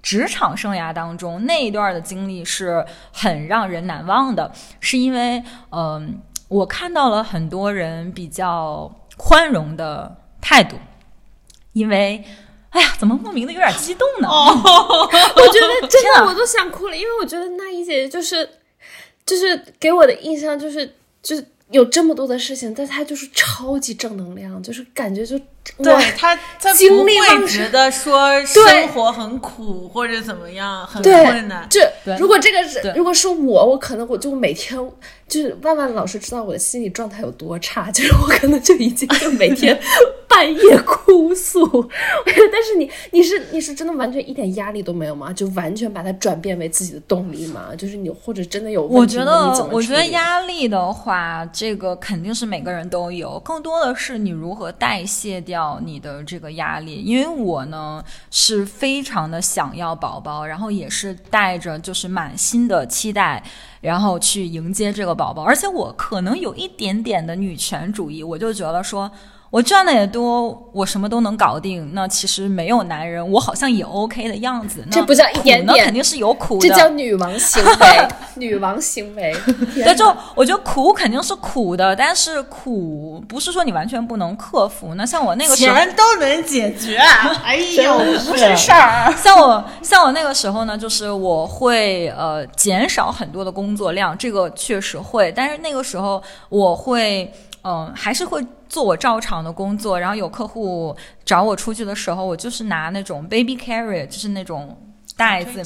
[0.03, 10.77] 职场生涯当中，那一段的经历是很让人难忘的，是因为，嗯，我看到了很多人比较宽容的态度，
[11.75, 12.25] 因为。
[12.71, 14.29] 哎呀，怎么莫名的有点激动呢？
[14.31, 18.49] 我觉得真的我都想哭了，因为我觉得那一姐就是，
[19.25, 25.39] 就是给我的印象就是，就是有这么多的事情，但她就是超级正能量，就是感觉就。
[25.77, 31.69] 对他，他不会觉得说生活很苦或者怎么样很困难。
[31.69, 31.81] 就
[32.19, 34.79] 如果这个是如果是我，我可能我就每天
[35.29, 39.79] 就是万万老师知道我的心理状态有多差， 就是我可能就已经就每天
[40.27, 41.89] 半夜哭诉。
[42.25, 45.33] 但是你你是你是真的完全一点压力都没有吗？
[45.33, 47.69] 就完全把它转变为自己的动力吗？
[47.77, 55.58] 就是你或者真的有我觉得我觉得压力的话，这个肯定是每个人都有，更多的是你如何代谢掉。
[55.59, 63.43] 到你的这个压力，因为我呢是非常的想要宝宝，然后也是带着就是满心的期待，
[63.81, 69.11] 然后去迎接这个宝宝，而且我可能有一点点的女权主义，我就觉得说。
[69.51, 71.91] 我赚的也多，我什么都能搞定。
[71.95, 74.85] 那其实没有男人，我好像也 OK 的样子。
[74.91, 76.69] 这不叫一点点，肯定是有苦的。
[76.69, 79.35] 这叫女王行为， 女王行为。
[79.75, 84.95] 对，就我觉得苦肯定是苦的，但是苦不是说你完全不能克服。
[84.97, 86.99] 那像我那个时候，钱都能解决。
[87.43, 89.11] 哎呦，不是事儿。
[89.17, 95.33] 像我像我那个时候呢，就是我会呃减少很多的工作量，这个确实会。
[95.35, 97.33] 但是那个时候我会
[97.69, 98.43] 嗯还是会。
[98.71, 104.77] 做我照常的工作，然后有客户找我出去的时候，我就是拿那种 baby carrier，就是那种
[105.17, 105.63] 袋子，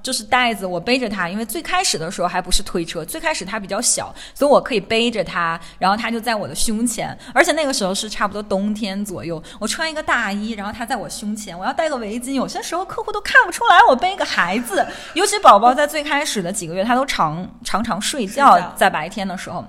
[0.00, 1.28] 就是袋子，我背着它。
[1.28, 7.18] 因为最开始的时候还不是推车，最开始它比较小，所以我可以背着它，然后它就在我的胸前。
[7.34, 12.34] 而且那个时候是差不多冬天左右，我穿一个大衣，然后它在我胸前，我要戴个围巾。
[12.34, 19.64] 有些时候客户都看不出来我背个孩子，尤其宝宝在最开始的几个月，他都常常常睡觉，在白天的时候。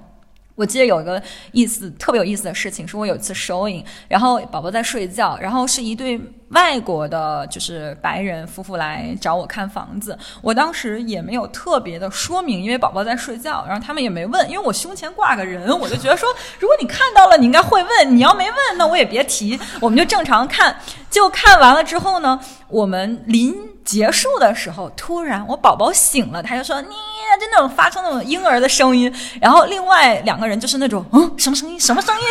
[0.56, 10.18] 我记得有一个意思特别有意思的事情，是我有一次收银，然后宝宝在睡觉，然后是一对外国的，就是白人夫妇来找我看房子。
[10.42, 16.30] 我当时也没有特别的说明，因为宝宝在睡觉，然后他们也没问，因为我胸前挂个人，我就觉得说，
[16.60, 20.76] 如果你看到了，你应该会问，你要没问，那我也别提，我们就正常看。
[21.10, 23.56] 就看完了之后呢，我们临
[23.86, 26.90] 结束的时候，突然我宝宝醒了，他就说你。
[27.38, 32.24] 就那种发出那种婴儿的声音，然后另外两个人就是那种嗯什么声音什么声音，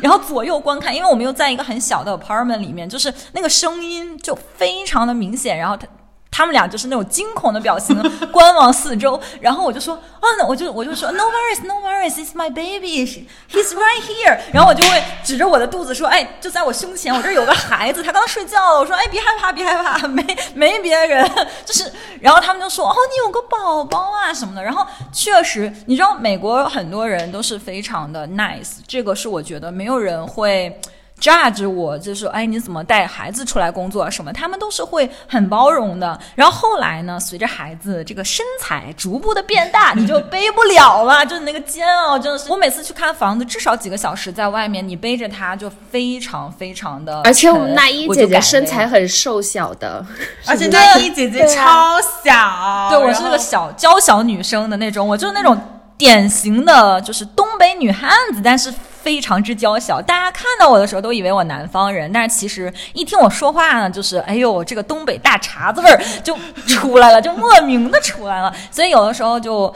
[0.00, 5.86] 然后左右观看，因为我们又在一个很小的 apartment 里面，就是那个声音就非常的明显，然后他。
[6.34, 7.94] 他们俩就是那种惊恐的表情，
[8.32, 9.20] 观望四周。
[9.38, 14.38] 然后我就说啊，那我就我就说 No worries, no worries, it's my baby, he's right here。
[14.50, 18.78] 然后我就会指着我的肚子说，哎，就在我胸前，我这有个孩子，他刚睡觉了。
[18.80, 21.30] 我说，哎，别害怕，别害怕， 没没别人，
[21.66, 21.92] 就是。
[22.18, 24.64] 然后他们就说，哦，你有个宝宝啊什么的。
[24.64, 30.80] 然后确实，你知道美国很多人都是非常的 nice，这个是我觉得没有人会。
[31.22, 34.32] Judge 我就是，哎，你怎么带孩子出来工作什么？
[34.32, 36.18] 他们都是会很包容的。
[36.34, 42.50] 然后后来呢，随着孩子这个身材逐步的变大，你就背不了了，就是那个煎熬，真的是。
[42.50, 47.20] 我每次去看房子，至少几个小时在外面，你背着它就非常非常的。
[47.22, 50.04] 而且我们那一姐姐身材很瘦小的，
[50.46, 55.56] 而且那一姐姐超小，对我是个小娇小女生的那种，我就是那种
[55.96, 58.74] 典型的就是东北女汉子，但是。
[59.02, 66.36] 非常之娇小，大家看到我的时候都以为我南方人，但是其实一听我说话呢，就是哎呦，这个东北大碴子味儿就
[66.66, 69.74] 出来了，就莫名的出来了，所以有的时候就。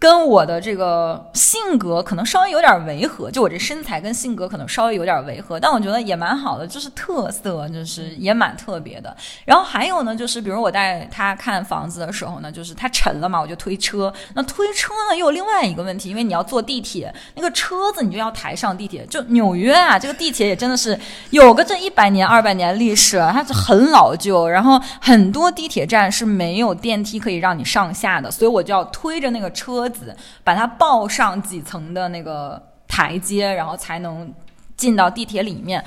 [0.00, 9.16] 跟我的这个性格可能稍微有点违和，就我这身材跟性格可能稍微有点违和，但我觉得也蛮好的，就是特色，就是也蛮特别的。
[9.44, 14.12] 然后还有呢，就是比如我带他看房子的时候呢，就是他沉了嘛，我就推车。
[14.34, 19.04] 那推车呢又有另外一个问题，因为你要坐地铁，那个车子你就要抬上地铁。
[19.06, 20.96] 就纽约啊，这个地铁也真的是
[21.30, 29.87] 有个这一百年、二百年历史，它是很老旧，然后很多地铁站是没有电梯可以让你上下的，所以我就要推着那个车。
[29.88, 34.32] 子把它抱上几层的那个台阶，然后才能
[34.76, 35.84] 进到地铁里面。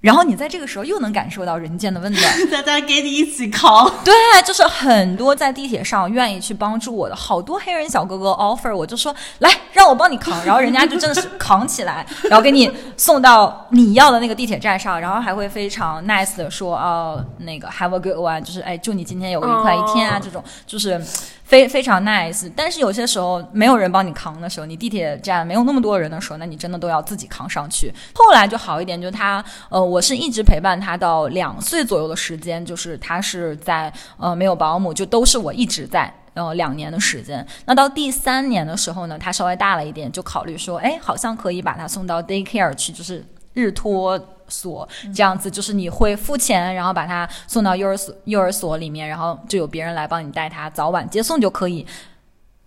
[0.00, 3.88] 然后你在这个时候又能感受到人间的温暖， 大家给你一起扛。
[4.04, 4.12] 对，
[4.44, 21.00] 就是很多在地铁上愿意去帮助我的好多黑人小哥哥 offer，我就说来让我帮你扛，然后人家就真的是 扛起来，然后给你送到你要的那个地铁站上，然后还会非常 nice 的说哦，那个 have a good one，就是哎，祝你今天有个愉快一天啊，这种就是。
[21.46, 27.94] 非非常 nice，但是有些时候没有人帮你扛的时候，你地铁站没有那么多人的时候，那你真的都要自己扛上去。
[28.12, 37.46] 后来就好一点，就他呃，我是一直陪伴他到两岁左右的时间，就是他是在呃没有保姆，就都是我一直在呃两年的时间。
[37.64, 44.20] 那到第三年的时候呢，他稍微大了一点，就考虑说，哎，好像可以把他送到 daycare 去，就是日托。
[44.48, 51.86] 所这样子就是你会付钱，然后把他送到幼儿所幼儿所里面，然后就有别人来帮你带他，早晚接送就可以。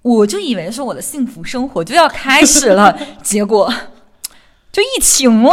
[0.01, 3.73] 我就以为是我的幸福生活就要开始了， 结果
[4.71, 5.51] 就疫情了，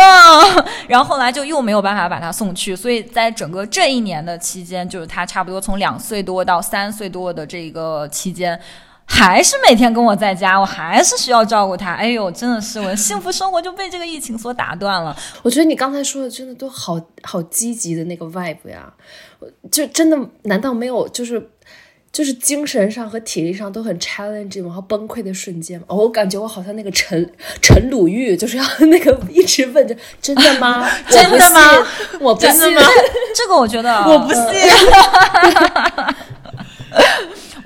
[0.89, 8.59] 然后后来就又没有办法把他送去，所以在整个这一年的期间，就是他差不多从两岁多到三岁多的这个期间。
[9.09, 11.95] 还是每天跟我在家，我还是需要照顾他。
[11.95, 15.17] 哎呦，真的是我的幸福生活就被这个疫情所打断了。
[15.43, 18.93] 我觉得你刚才说的真的都好好积极的那个 vibe 呀，
[19.71, 21.51] 就真的难道没有就是
[22.13, 25.87] 就是精神上和体力上都很 challenging 然后崩溃的瞬间吗？
[25.89, 30.87] 我感觉我好像那个陈陈鲁豫，就是要那个一直问着真的吗？
[31.09, 31.87] 真的吗？
[32.21, 32.53] 我不信。
[33.35, 34.43] 这个我觉得我不信。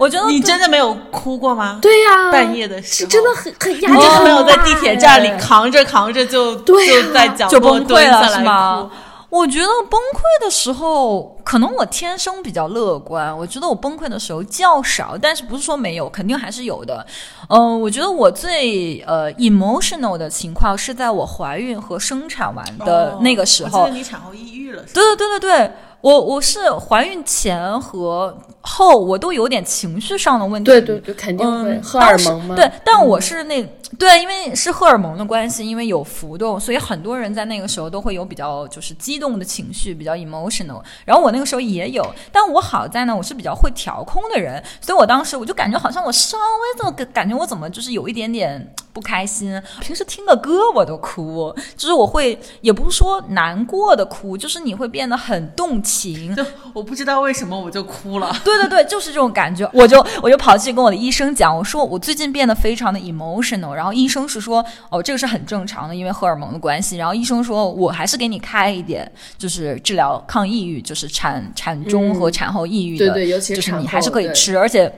[0.00, 1.78] 我觉得你真的没有哭过吗？
[1.82, 6.74] 对呀、半夜的时候是真的很很压你力很真的没有在地铁站里哎扛着扛着就就
[7.12, 8.90] 在角就落崩溃了蹲下来是吗？？
[9.28, 13.36] 我觉得崩溃的时候，可能我天生比较乐观。
[13.36, 17.06] 我觉得我崩溃的时候较少，但是不是说没有，肯定还是有的。
[17.48, 23.80] 嗯、我觉得我最呃 emotional 的情况是在我怀孕和生产完的那个时候。
[23.80, 30.70] 哦我记得你产后抑郁了，对对对对对，我我是怀孕前和后我都有点情绪上的问题。
[30.70, 32.54] 对对对，肯定会、嗯，荷尔蒙嘛。
[32.54, 33.62] 对，但我是那、
[33.98, 40.82] 对，因为是荷尔蒙的关系，因为有浮动，所以很多人在那个时候都会有比较就是激动的情绪，比较 emotional。
[41.04, 49.60] 然后我那个时候也有，但我好在呢，我是比较会调控的人，所以我当时我就感觉好像我稍微这么感感觉我怎么就是有一点点不开心。
[49.80, 58.34] 平时听个歌我都哭，就是我会也不是说难过的哭，就是你会变得很动情，就 我不知道为什么我就哭了。
[58.44, 59.68] 对对对，就是这种感觉。
[59.72, 66.96] 我就我就跑去跟我的医生讲，我说我最近变得非常的 emotional，然后医生是说哦这个是很正常的，因为荷尔蒙的关系。
[66.96, 74.92] 然后医生说我还是给你开一点，就是治疗抗抑郁，就是产产中和产后抑郁的，对对尤其是就是你还是可以吃，而且。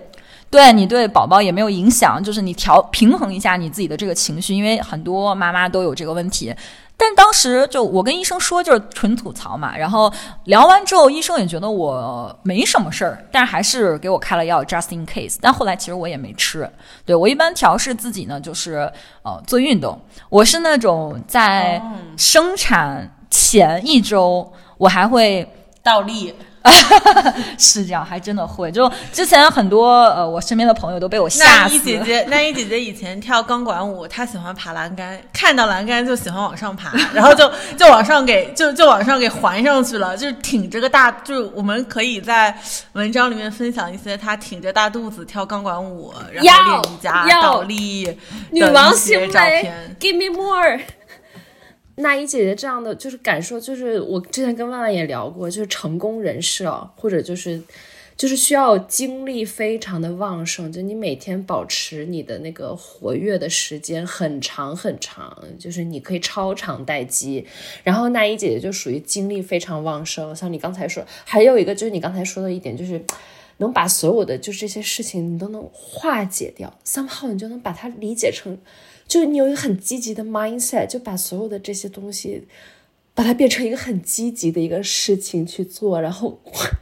[0.53, 6.55] 对你对宝宝也没有影响，就是你调平衡一下你自己的这个情绪，因为很多妈妈都有这个问题。
[6.95, 9.75] 但当时就我跟医生说，就是纯吐槽嘛。
[9.75, 10.13] 然后
[10.45, 15.39] 聊完之后，医生也觉得我没什么事儿，但是还是给我开了药，just in case。
[15.41, 16.71] 但后来其实我也没吃。
[17.07, 18.93] 对我一般调试自己呢，就是
[19.23, 19.99] 呃做运动。
[20.29, 21.83] 我是那种在
[22.19, 25.51] 生产前一周，我还会
[25.83, 26.35] 倒立，
[27.59, 28.71] 是这样，还真的会。
[28.71, 31.75] 就之前很多呃我身边的朋友都被我吓死那死。
[31.75, 42.57] 一姐姐， 那一姐姐以前跳钢管舞，她喜欢爬栏杆，看到栏杆就喜欢往上爬， 然后就就往上给就就往上给环上去了，就是挺着个大，就是我们可以在
[42.93, 48.15] 文章里面分享一些她挺着大肚子跳钢管舞，然后练瑜伽、要倒立的
[48.51, 49.97] 女王一些照行为片。
[50.01, 50.81] ，Give me more。
[52.03, 57.63] 那一姐姐这样的就是感受，就是我之前跟万万也聊过，就是成功人士啊，或者就是
[58.17, 67.47] 就是需要精力非常的旺盛，就你每天保持你的那个活跃的时间很长很长，就是你可以超长待机。
[67.83, 73.03] 然后那一姐姐就属于精力非常旺盛，像你刚才说，还有一个就是你刚才说的一点就是。
[73.59, 78.59] 能把所有的就这些事情你都能化解掉，somehow 你就能把它理解成，
[79.13, 82.49] 就是你有一个很积极的 mindset，就把所有的这些东西，
[83.13, 86.41] 把它变成一个很积极的一个事情去做，然后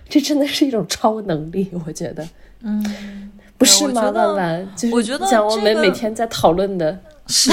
[0.08, 2.28] 这真的是一种超能力，我觉得，
[2.62, 4.02] 嗯，不是吗？
[4.02, 7.50] 我觉得万万，就是我觉得像我们这个每天在讨论的，是。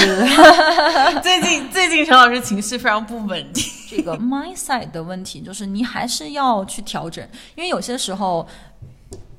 [1.24, 8.46] 最近最近陈老师情绪非常不稳定，这个 mindset 的问题，就是你还是要去调整，因为有些时候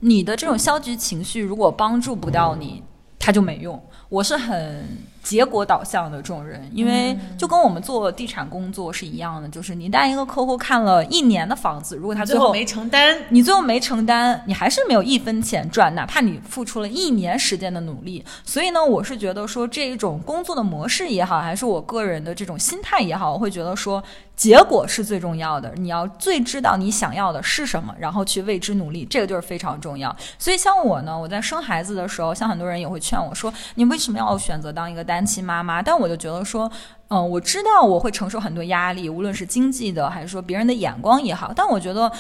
[0.01, 2.83] 你的这种消极情绪如果帮助不到你，
[3.17, 3.81] 它就没用。
[4.09, 4.85] 我是很
[5.21, 13.17] 结果导向的这种人，因为就跟我们做地产工作是一样的，就是你带一个客户看了一年的房子，如果他最后没承担。
[13.29, 18.23] 你最后没承担，你还是没有一分钱赚，哪怕你付出了一年时间的努力。
[18.43, 24.03] 所以呢，我是觉得说这一种工作的模式也好，还是我个人的这种心态也好，我会觉得说
[24.39, 25.73] 结果是最重要的。
[25.75, 30.15] 你要最知道你想要的是什么，然后去为之努力，这个就是非常重要。
[30.37, 35.81] 所以像我呢，我在生孩子的时候，像很多人也会劝我说，你为什么要选择当一个单亲妈妈？
[35.81, 36.71] 但我就觉得说。
[37.11, 41.51] 嗯，我知道我会承受很多压力，无论是经济的，还是说别人的眼光也好。
[41.55, 42.11] 但我觉得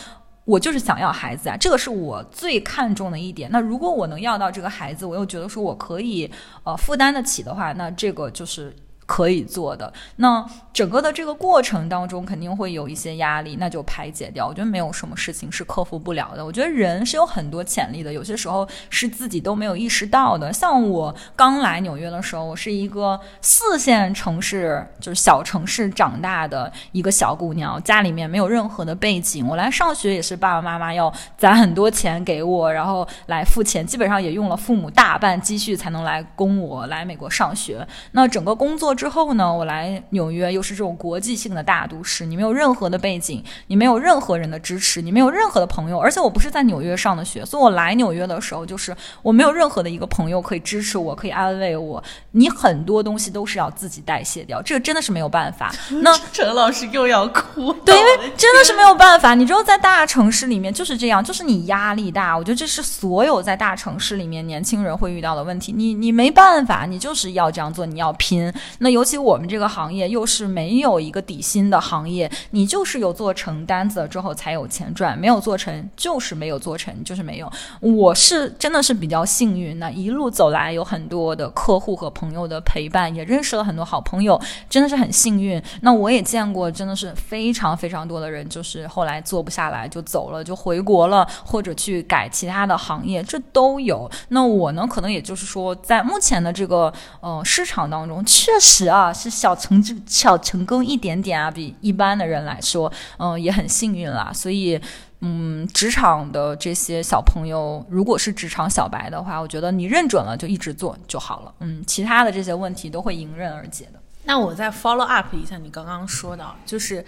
[0.45, 3.47] 我就是想要孩子啊，这个是我最看重的一点。
[3.51, 6.27] 那如果我能要到这个孩子，我又觉得说我可以
[6.63, 8.75] 呃负担得起的话，那这个就是。
[9.09, 14.45] 可以做的，那整个的这个过程当中肯定会有一些压力，那就排解掉。
[14.45, 16.45] 我觉得没有什么事情是克服不了的。
[16.45, 20.53] 我觉得人是有很多潜力的，有些时候是自己都没有意识到的。
[20.53, 29.47] 像我刚来纽约的时候，我是一个四线城市，就是小城市长大的一个小姑娘，家里面没有任何的背景。
[29.47, 37.85] 我来上学也是爸爸妈妈要攒很多钱给我，然后来付钱，基本上也用了父母大半积蓄才能来供我来美国上学。
[38.11, 55.73] 那整个工作之后呢，我来纽约又是这种国际性的大都市，你没有任何的背景，你没有任何人的支持，你没有任何的朋友，而且我不是在纽约上的学，所以我来纽约的时候，就是我没有任何的一个朋友可以支持我，可以安慰我，你很多东西都是要自己代谢掉，这个真的是没有办法。
[56.03, 59.33] 那陈老师又要哭，对，因为真的是没有办法。
[59.33, 62.37] 你知道，在大城市里面就是这样，就是你压力大。
[62.37, 65.71] 我觉得这是所有在大城市里面年轻人会遇到的问题。
[65.71, 68.51] 你你没办法，你就是要这样做，你要拼。
[68.79, 77.51] 那尤其我们这个行业又是没有一个底薪的行业，你就是有做成单子了之后才有钱赚，没有做成就是没有做成，就是没有。
[77.79, 85.61] 我是真的是比较幸运那，一路走来有很多的客户和朋友的陪伴，也认识了很多好朋友，真的是很幸运。
[85.81, 94.09] 那我也见过，真的是非常非常多的人，就是后来做不下来就走了，就回国了，或者去改其他的行业，这都有。
[94.29, 104.31] 那我呢，可能也就是说，在目前的这个呃市场当中，确实啊是小成就、小成功一点点啊，比一般的人来说，嗯，也很幸运啦。
[104.33, 104.79] 所以，
[105.21, 111.53] 嗯，职场的这些小朋友，如果是职场小白的话，我觉得你认准了就一直做就好了。
[111.59, 113.99] 嗯，其他的这些问题都会迎刃而解的。
[114.25, 117.03] 那我再 follow up 一下你刚刚说的，就是，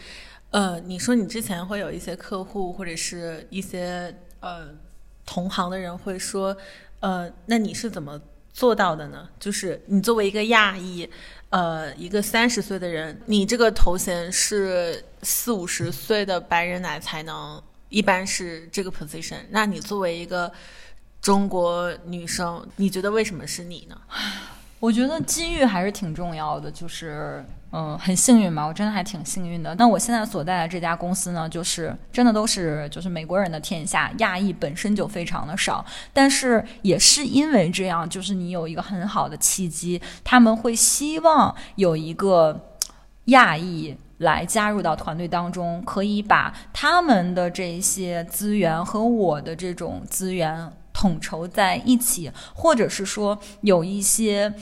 [0.49, 4.69] 呃，你说你之前会有一些客户或者是一些呃
[5.25, 6.55] 同行的人会说，
[6.99, 8.19] 呃，那你是怎么
[8.51, 9.27] 做到的呢？
[9.39, 11.07] 就是你作为一个亚裔，
[11.51, 19.35] 呃，一个三十岁的人，你这个头衔是四五十岁的白人奶才能，一般是这个 position。
[19.49, 20.49] 那你作为一个
[21.21, 24.01] 中国女生，你觉得为什么是你呢？
[24.79, 29.73] 我觉得机遇还是挺重要的，就是嗯，很幸运嘛，我真的还挺幸运的。
[29.75, 42.75] 那我现在所在的这家公司呢，就是真的都是就是美国人的天下，亚裔本身就非常的少，但是也是因为这样，就是你有一个很好的契机，他们会希望有一个
[43.25, 43.97] 亚裔。
[44.21, 54.53] 来加入到团队当中，可以把他们的这些资源和我的这种资源统筹在一起，或者是说有一些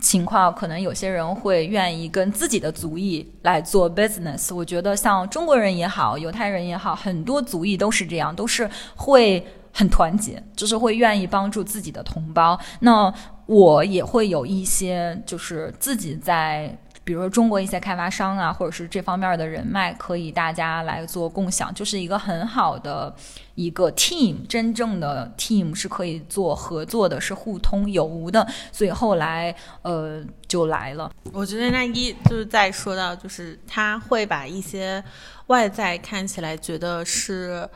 [0.00, 4.54] 情况，可能有些人会愿意跟自己的族裔来做 business。
[4.54, 12.58] 我觉得像中国人也好，犹太人也好，很多族裔都是这样，都是会很团结，就是会愿意帮助自己的同胞。
[12.80, 13.12] 那
[13.46, 16.78] 我也会有一些，就是自己在。
[17.04, 23.14] 比如说中国一些开发商啊，或者是这方面的人脉，可以大家来做共享，就是一个很好的
[23.54, 24.46] 一个 team。
[24.46, 28.46] 真正的 team 是可以做合作的，是互通有无的。
[28.70, 31.10] 所以后来呃就来了。
[31.32, 35.02] 我觉得那一就是在说到，就是他会把一些
[35.48, 37.68] 外在看起来觉得是。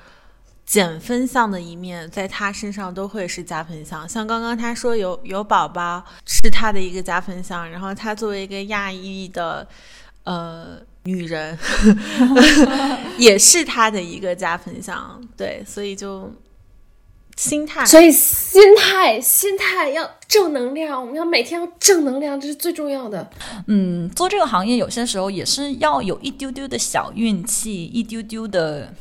[0.66, 4.06] 减分项的一面，在他身上都会是加分项。
[4.08, 9.66] 像刚刚他说有有宝宝是他的一个加分项，然后他作为一个亚裔的
[10.24, 11.56] 呃女人，
[13.16, 15.22] 也是他的一个加分项。
[15.36, 16.32] 对，所以就
[17.36, 23.30] 心态，所以心态心态要正能量，我们要每天要正能量，这是最重要的。
[23.68, 28.92] 嗯，做这个行业有些时候也是要有一丢丢的小运气，一丢丢的。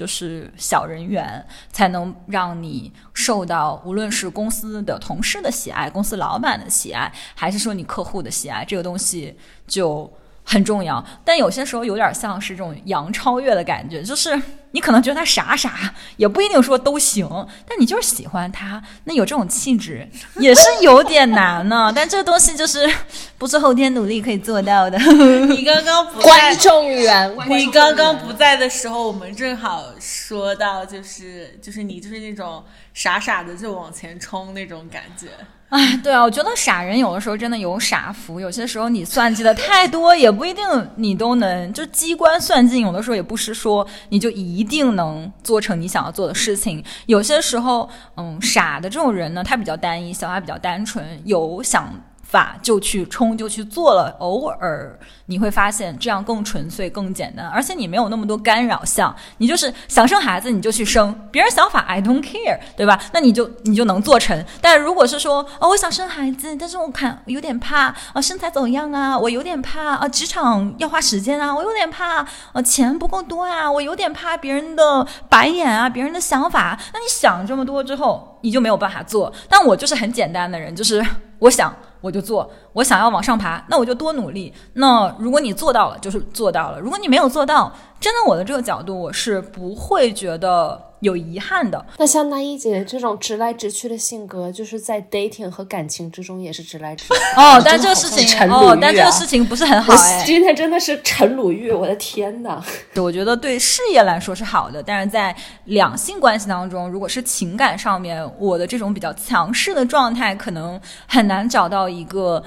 [0.00, 9.36] 就是小人缘，才能让你受到无论是公司的同事的喜爱，公司老板的喜爱，还是说你客户的喜爱，这个东西
[9.66, 10.10] 就
[10.50, 11.02] 很重要。
[11.24, 14.36] 但有些时候有点像是这种杨超越的感觉，就是
[14.72, 17.28] 你可能觉得他傻傻，也不一定说都行，
[17.68, 20.08] 但你就是喜欢他，那有这种气质
[20.40, 21.92] 也是有点难呢。
[21.94, 22.90] 但这个东西就是
[23.38, 24.98] 不是后天努力可以做到的。
[24.98, 35.28] 你刚刚不观众缘，你刚刚不在的时候，我们正好说到，就是就是你就是那种傻傻的就往前冲那种感觉。
[35.70, 40.64] 哎， 对啊，我觉得傻人有的时候真的有傻福，有些时候你算计的太多，也不一定
[40.96, 41.72] 你都能。
[41.72, 46.82] 就机关算尽，有的时候也不是说你就一定能做成你想要做的事情。
[47.06, 51.88] 有些时候，嗯，傻的这种人呢，他比较单一，想法比较单纯，有想。
[52.30, 63.00] 法就去冲就去做了，偶尔你会发现这样更纯粹、更简单，而且你没有那么多干扰项，你就是想生孩子你就去生，别人想法 I don't care，对吧？
[63.12, 64.44] 那你就你就能做成。
[64.60, 69.18] 但如果是说哦，我想生孩子，但是我看有点怕啊，身材怎么样啊？
[69.18, 76.78] 我有点怕啊，职场要花时间啊，我有点怕啊，钱不够多啊，我有点怕别人的白眼啊，别人的想法。
[76.92, 79.32] 那你想这么多之后，你就没有办法做。
[79.48, 81.04] 但我就是很简单的人，就是
[81.40, 81.74] 我想。
[82.00, 84.52] 我就做，我想要往上爬，那我就多努力。
[84.74, 90.86] 那如果你做到了，就是做到了；如果你没有做到，站在我的这个角度，我是不会觉得。
[91.00, 97.14] 有遗憾的，那像那一姐这种直来直去的性格，就是在 dating 和感情之中也是直来直去。
[97.40, 100.22] 哦，但这个事情哦，但这个事情不是很好哎。
[100.26, 102.62] 今天真的是陈鲁豫，我的天呐！
[102.96, 112.44] 我觉得对事业来说是好的，但是在两性关系当中，如果是情感上面，我的这种比较强势的状态，可能很难找到一个。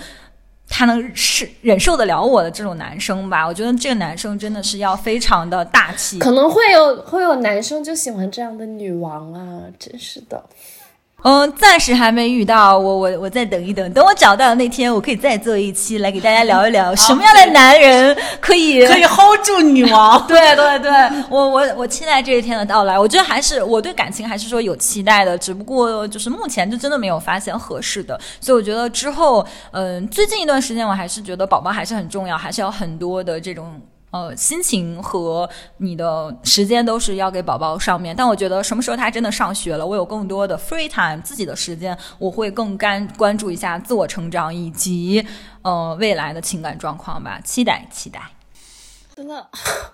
[0.67, 3.45] 他能是忍受得了我的这种男生吧？
[3.45, 6.19] 我觉得这个男生真的是要非常的大气。
[6.19, 9.61] 可能会有会有男生就喜欢这样的女王啊！
[9.77, 10.43] 真是的。
[11.23, 20.21] 嗯，暂时还没遇到，我我我再等一等，等我找到的那天，我可以再做一期来给大家聊一聊 什么样的男人可以 可以 hold 住女王。
[20.27, 20.91] 对对对，
[21.29, 22.99] 我我我期待这一天的到来。
[22.99, 33.79] 我觉得还是我对感情还是说有期待的，只不过就是目前就真的没有发现合适的，所以我觉得之后，嗯，最近一段时间我还是觉得宝宝还是很重要，还是要很多的这种。
[34.13, 45.25] 呃，心情和你的时间都是要给宝宝上面，但我觉得什么时候他真的上学了，我有更多的 free time 自己的时间，我会更干关注一下自我成长以及
[45.63, 48.21] 呃未来的情感状况吧，期待期待。
[49.15, 49.47] 真的，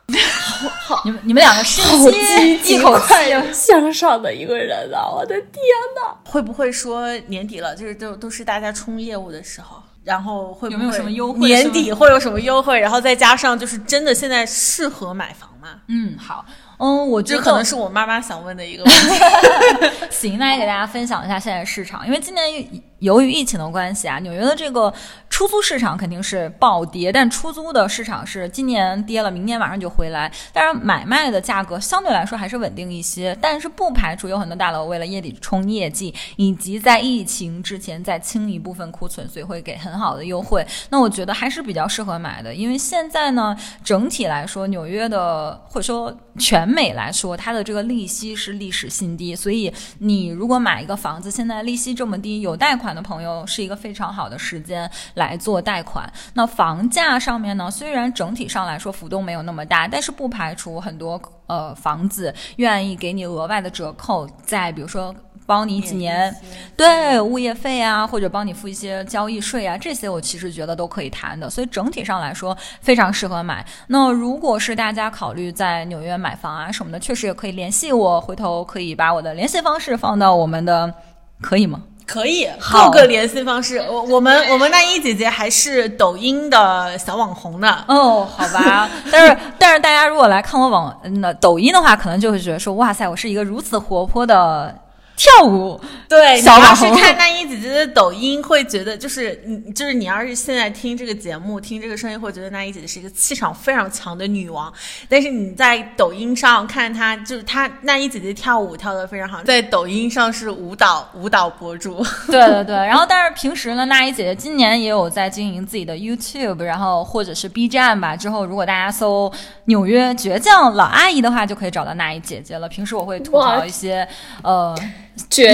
[1.05, 3.13] 你们你们两个深吸一口气
[3.53, 5.09] 向上的一个人啊！
[5.09, 5.61] 我的天
[5.95, 9.81] 呐，会不会说年底了，就是都都是大家冲业务的时候？
[10.09, 11.47] 然后会有没有什么优惠？
[11.47, 12.79] 年底会有什么优惠？
[12.79, 15.81] 然后再加上就是真的现在适合买房吗？
[15.87, 16.43] 嗯，好，
[16.79, 20.05] 嗯，我觉得可能是我妈妈想问的一个问题。
[20.09, 22.81] 行，那也给大家分享一下现在市场，因为今年。
[22.99, 24.93] 由于疫情的关系啊，纽约的这个
[25.39, 30.29] 出租市场肯定是暴跌，但出租的市场是今年跌了，明年马上就回来。
[30.51, 40.67] 当然，买卖的价格相对来说还是稳定一些，但是不排除有很多大楼为了月底冲业绩，以及在疫情之前再清一部分库存，所以会给很好的优惠。
[40.89, 52.89] 那我觉得还是比较适合买的，因为现在呢，整体来说，纽约的或者说全美来说，它的这个利息是历史新低，所以你如果买一个房子，现在利息这么低，有贷款。
[52.89, 56.11] 的朋友是一个非常好的时间来做贷款。
[56.33, 65.13] 那房价上面呢，虽然整体上来说浮动没有那么大，但是不排除很多呃房子愿意给你额外的折扣，在比如说
[65.45, 66.33] 帮你几年
[66.77, 71.49] 对物业费啊，或者帮你付一些交易税啊，这些我其实觉得都可以谈的。
[71.49, 73.65] 所以整体上来说非常适合买。
[73.87, 80.93] 那如果是大家考虑在纽约买房啊什么的，确实也可以联系我，回头可以把我的联系方式放到我们的，
[81.41, 81.81] 可以吗？
[82.09, 83.77] 可以，各个联系方式。
[83.77, 87.83] 我我们我们那一姐姐还是抖音的小网红呢。
[87.87, 88.89] 哦，好吧。
[89.11, 94.73] 但是但是大家如果来看我网那抖音的话，可能就会觉得说，哇塞，我是一个如此活泼的。
[95.19, 104.71] 跳舞，对，小要是看那一姐姐的抖音，会觉得就是你，就是你要是现在听这个节目，听这个声音，会觉得那一姐姐是一个气场非常强的女王。
[105.09, 112.01] 但是你在抖音上看她，就是她那一姐姐跳舞跳得非常好，在抖音上是舞蹈舞蹈博主。
[112.27, 118.15] 对对对，然后但是平时呢，那一姐姐今年也有在经营自己的 YouTube，然后或者是 B 站吧。
[118.15, 119.29] 之后如果大家搜
[119.65, 122.69] 纽约倔强老阿姨的话，就可以找到那一姐姐了。
[122.69, 124.07] 平时我会吐槽一些
[124.43, 124.73] 呃。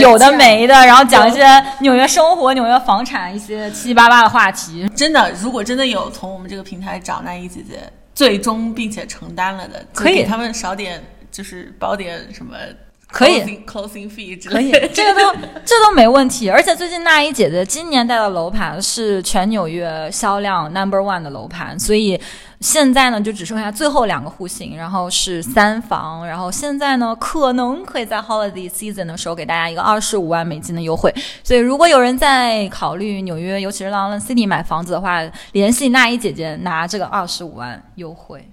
[0.01, 1.43] 有的没的，然后讲一些
[1.80, 4.89] 纽约生活、纽约房产一些七七八八的话题。
[4.95, 7.80] 真的，如果真的有从我们这个平台找那一姐姐，
[8.13, 12.55] 最终并且承担了的，可以给他们少点，就是包点什么，
[13.07, 15.34] 可以 closing fee 之类，可以，这个都
[15.66, 16.49] 这都没问题。
[16.49, 22.20] 而且最近那一姐姐今年带的楼盘是全纽约销量 number one 的楼盘，所以。
[22.62, 31.14] 现在呢，就只剩下最后两个户型，然后是三房，然后现在呢，可能可以在 holiday season 的时候给大家一个二十五万美金的优惠。
[31.43, 38.47] 所以，如果有人在考虑纽约，尤其是 London City 买房子的话，联系那一姐姐拿这个二十五万优惠，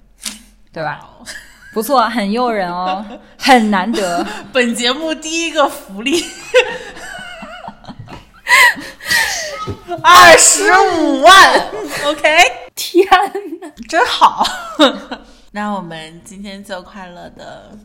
[0.72, 1.00] 对吧？
[1.72, 3.02] 不错，很诱人哦，
[3.38, 4.26] 很难得。
[4.52, 6.22] 本节目第一个福利。
[10.02, 11.66] 二十五万
[12.06, 12.28] ，OK，
[12.82, 13.06] 天
[13.60, 14.44] 呐， 真好。
[15.52, 17.78] 那我们今天就快乐的，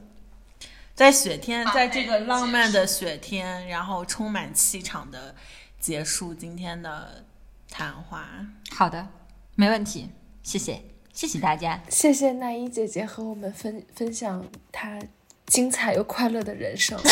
[0.96, 5.36] 在雪天，在这个浪漫的雪天，然后充满气场的
[5.80, 7.24] 结束今天的
[7.70, 8.28] 谈话。
[8.72, 9.08] 好的，
[9.56, 10.10] 没问题，
[10.42, 10.82] 谢谢，
[11.14, 15.00] 谢谢大家，谢谢奈依姐姐和我们分分享她
[15.46, 17.00] 精彩又快乐的人生。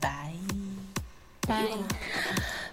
[0.00, 0.34] 拜。
[1.46, 1.84] Bye.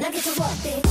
[0.00, 0.90] Now get to work, bitch.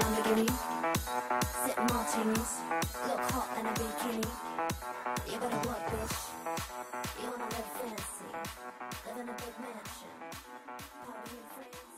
[0.00, 0.48] Lamborghini.
[1.64, 2.52] Sip martinis.
[3.08, 4.28] Look hot in a bikini.
[5.30, 6.18] You better work, bitch.
[7.22, 8.30] You wanna live fancy.
[9.06, 10.14] Live in a big mansion.
[11.06, 11.96] Party with friends.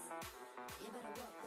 [0.81, 1.38] You better work.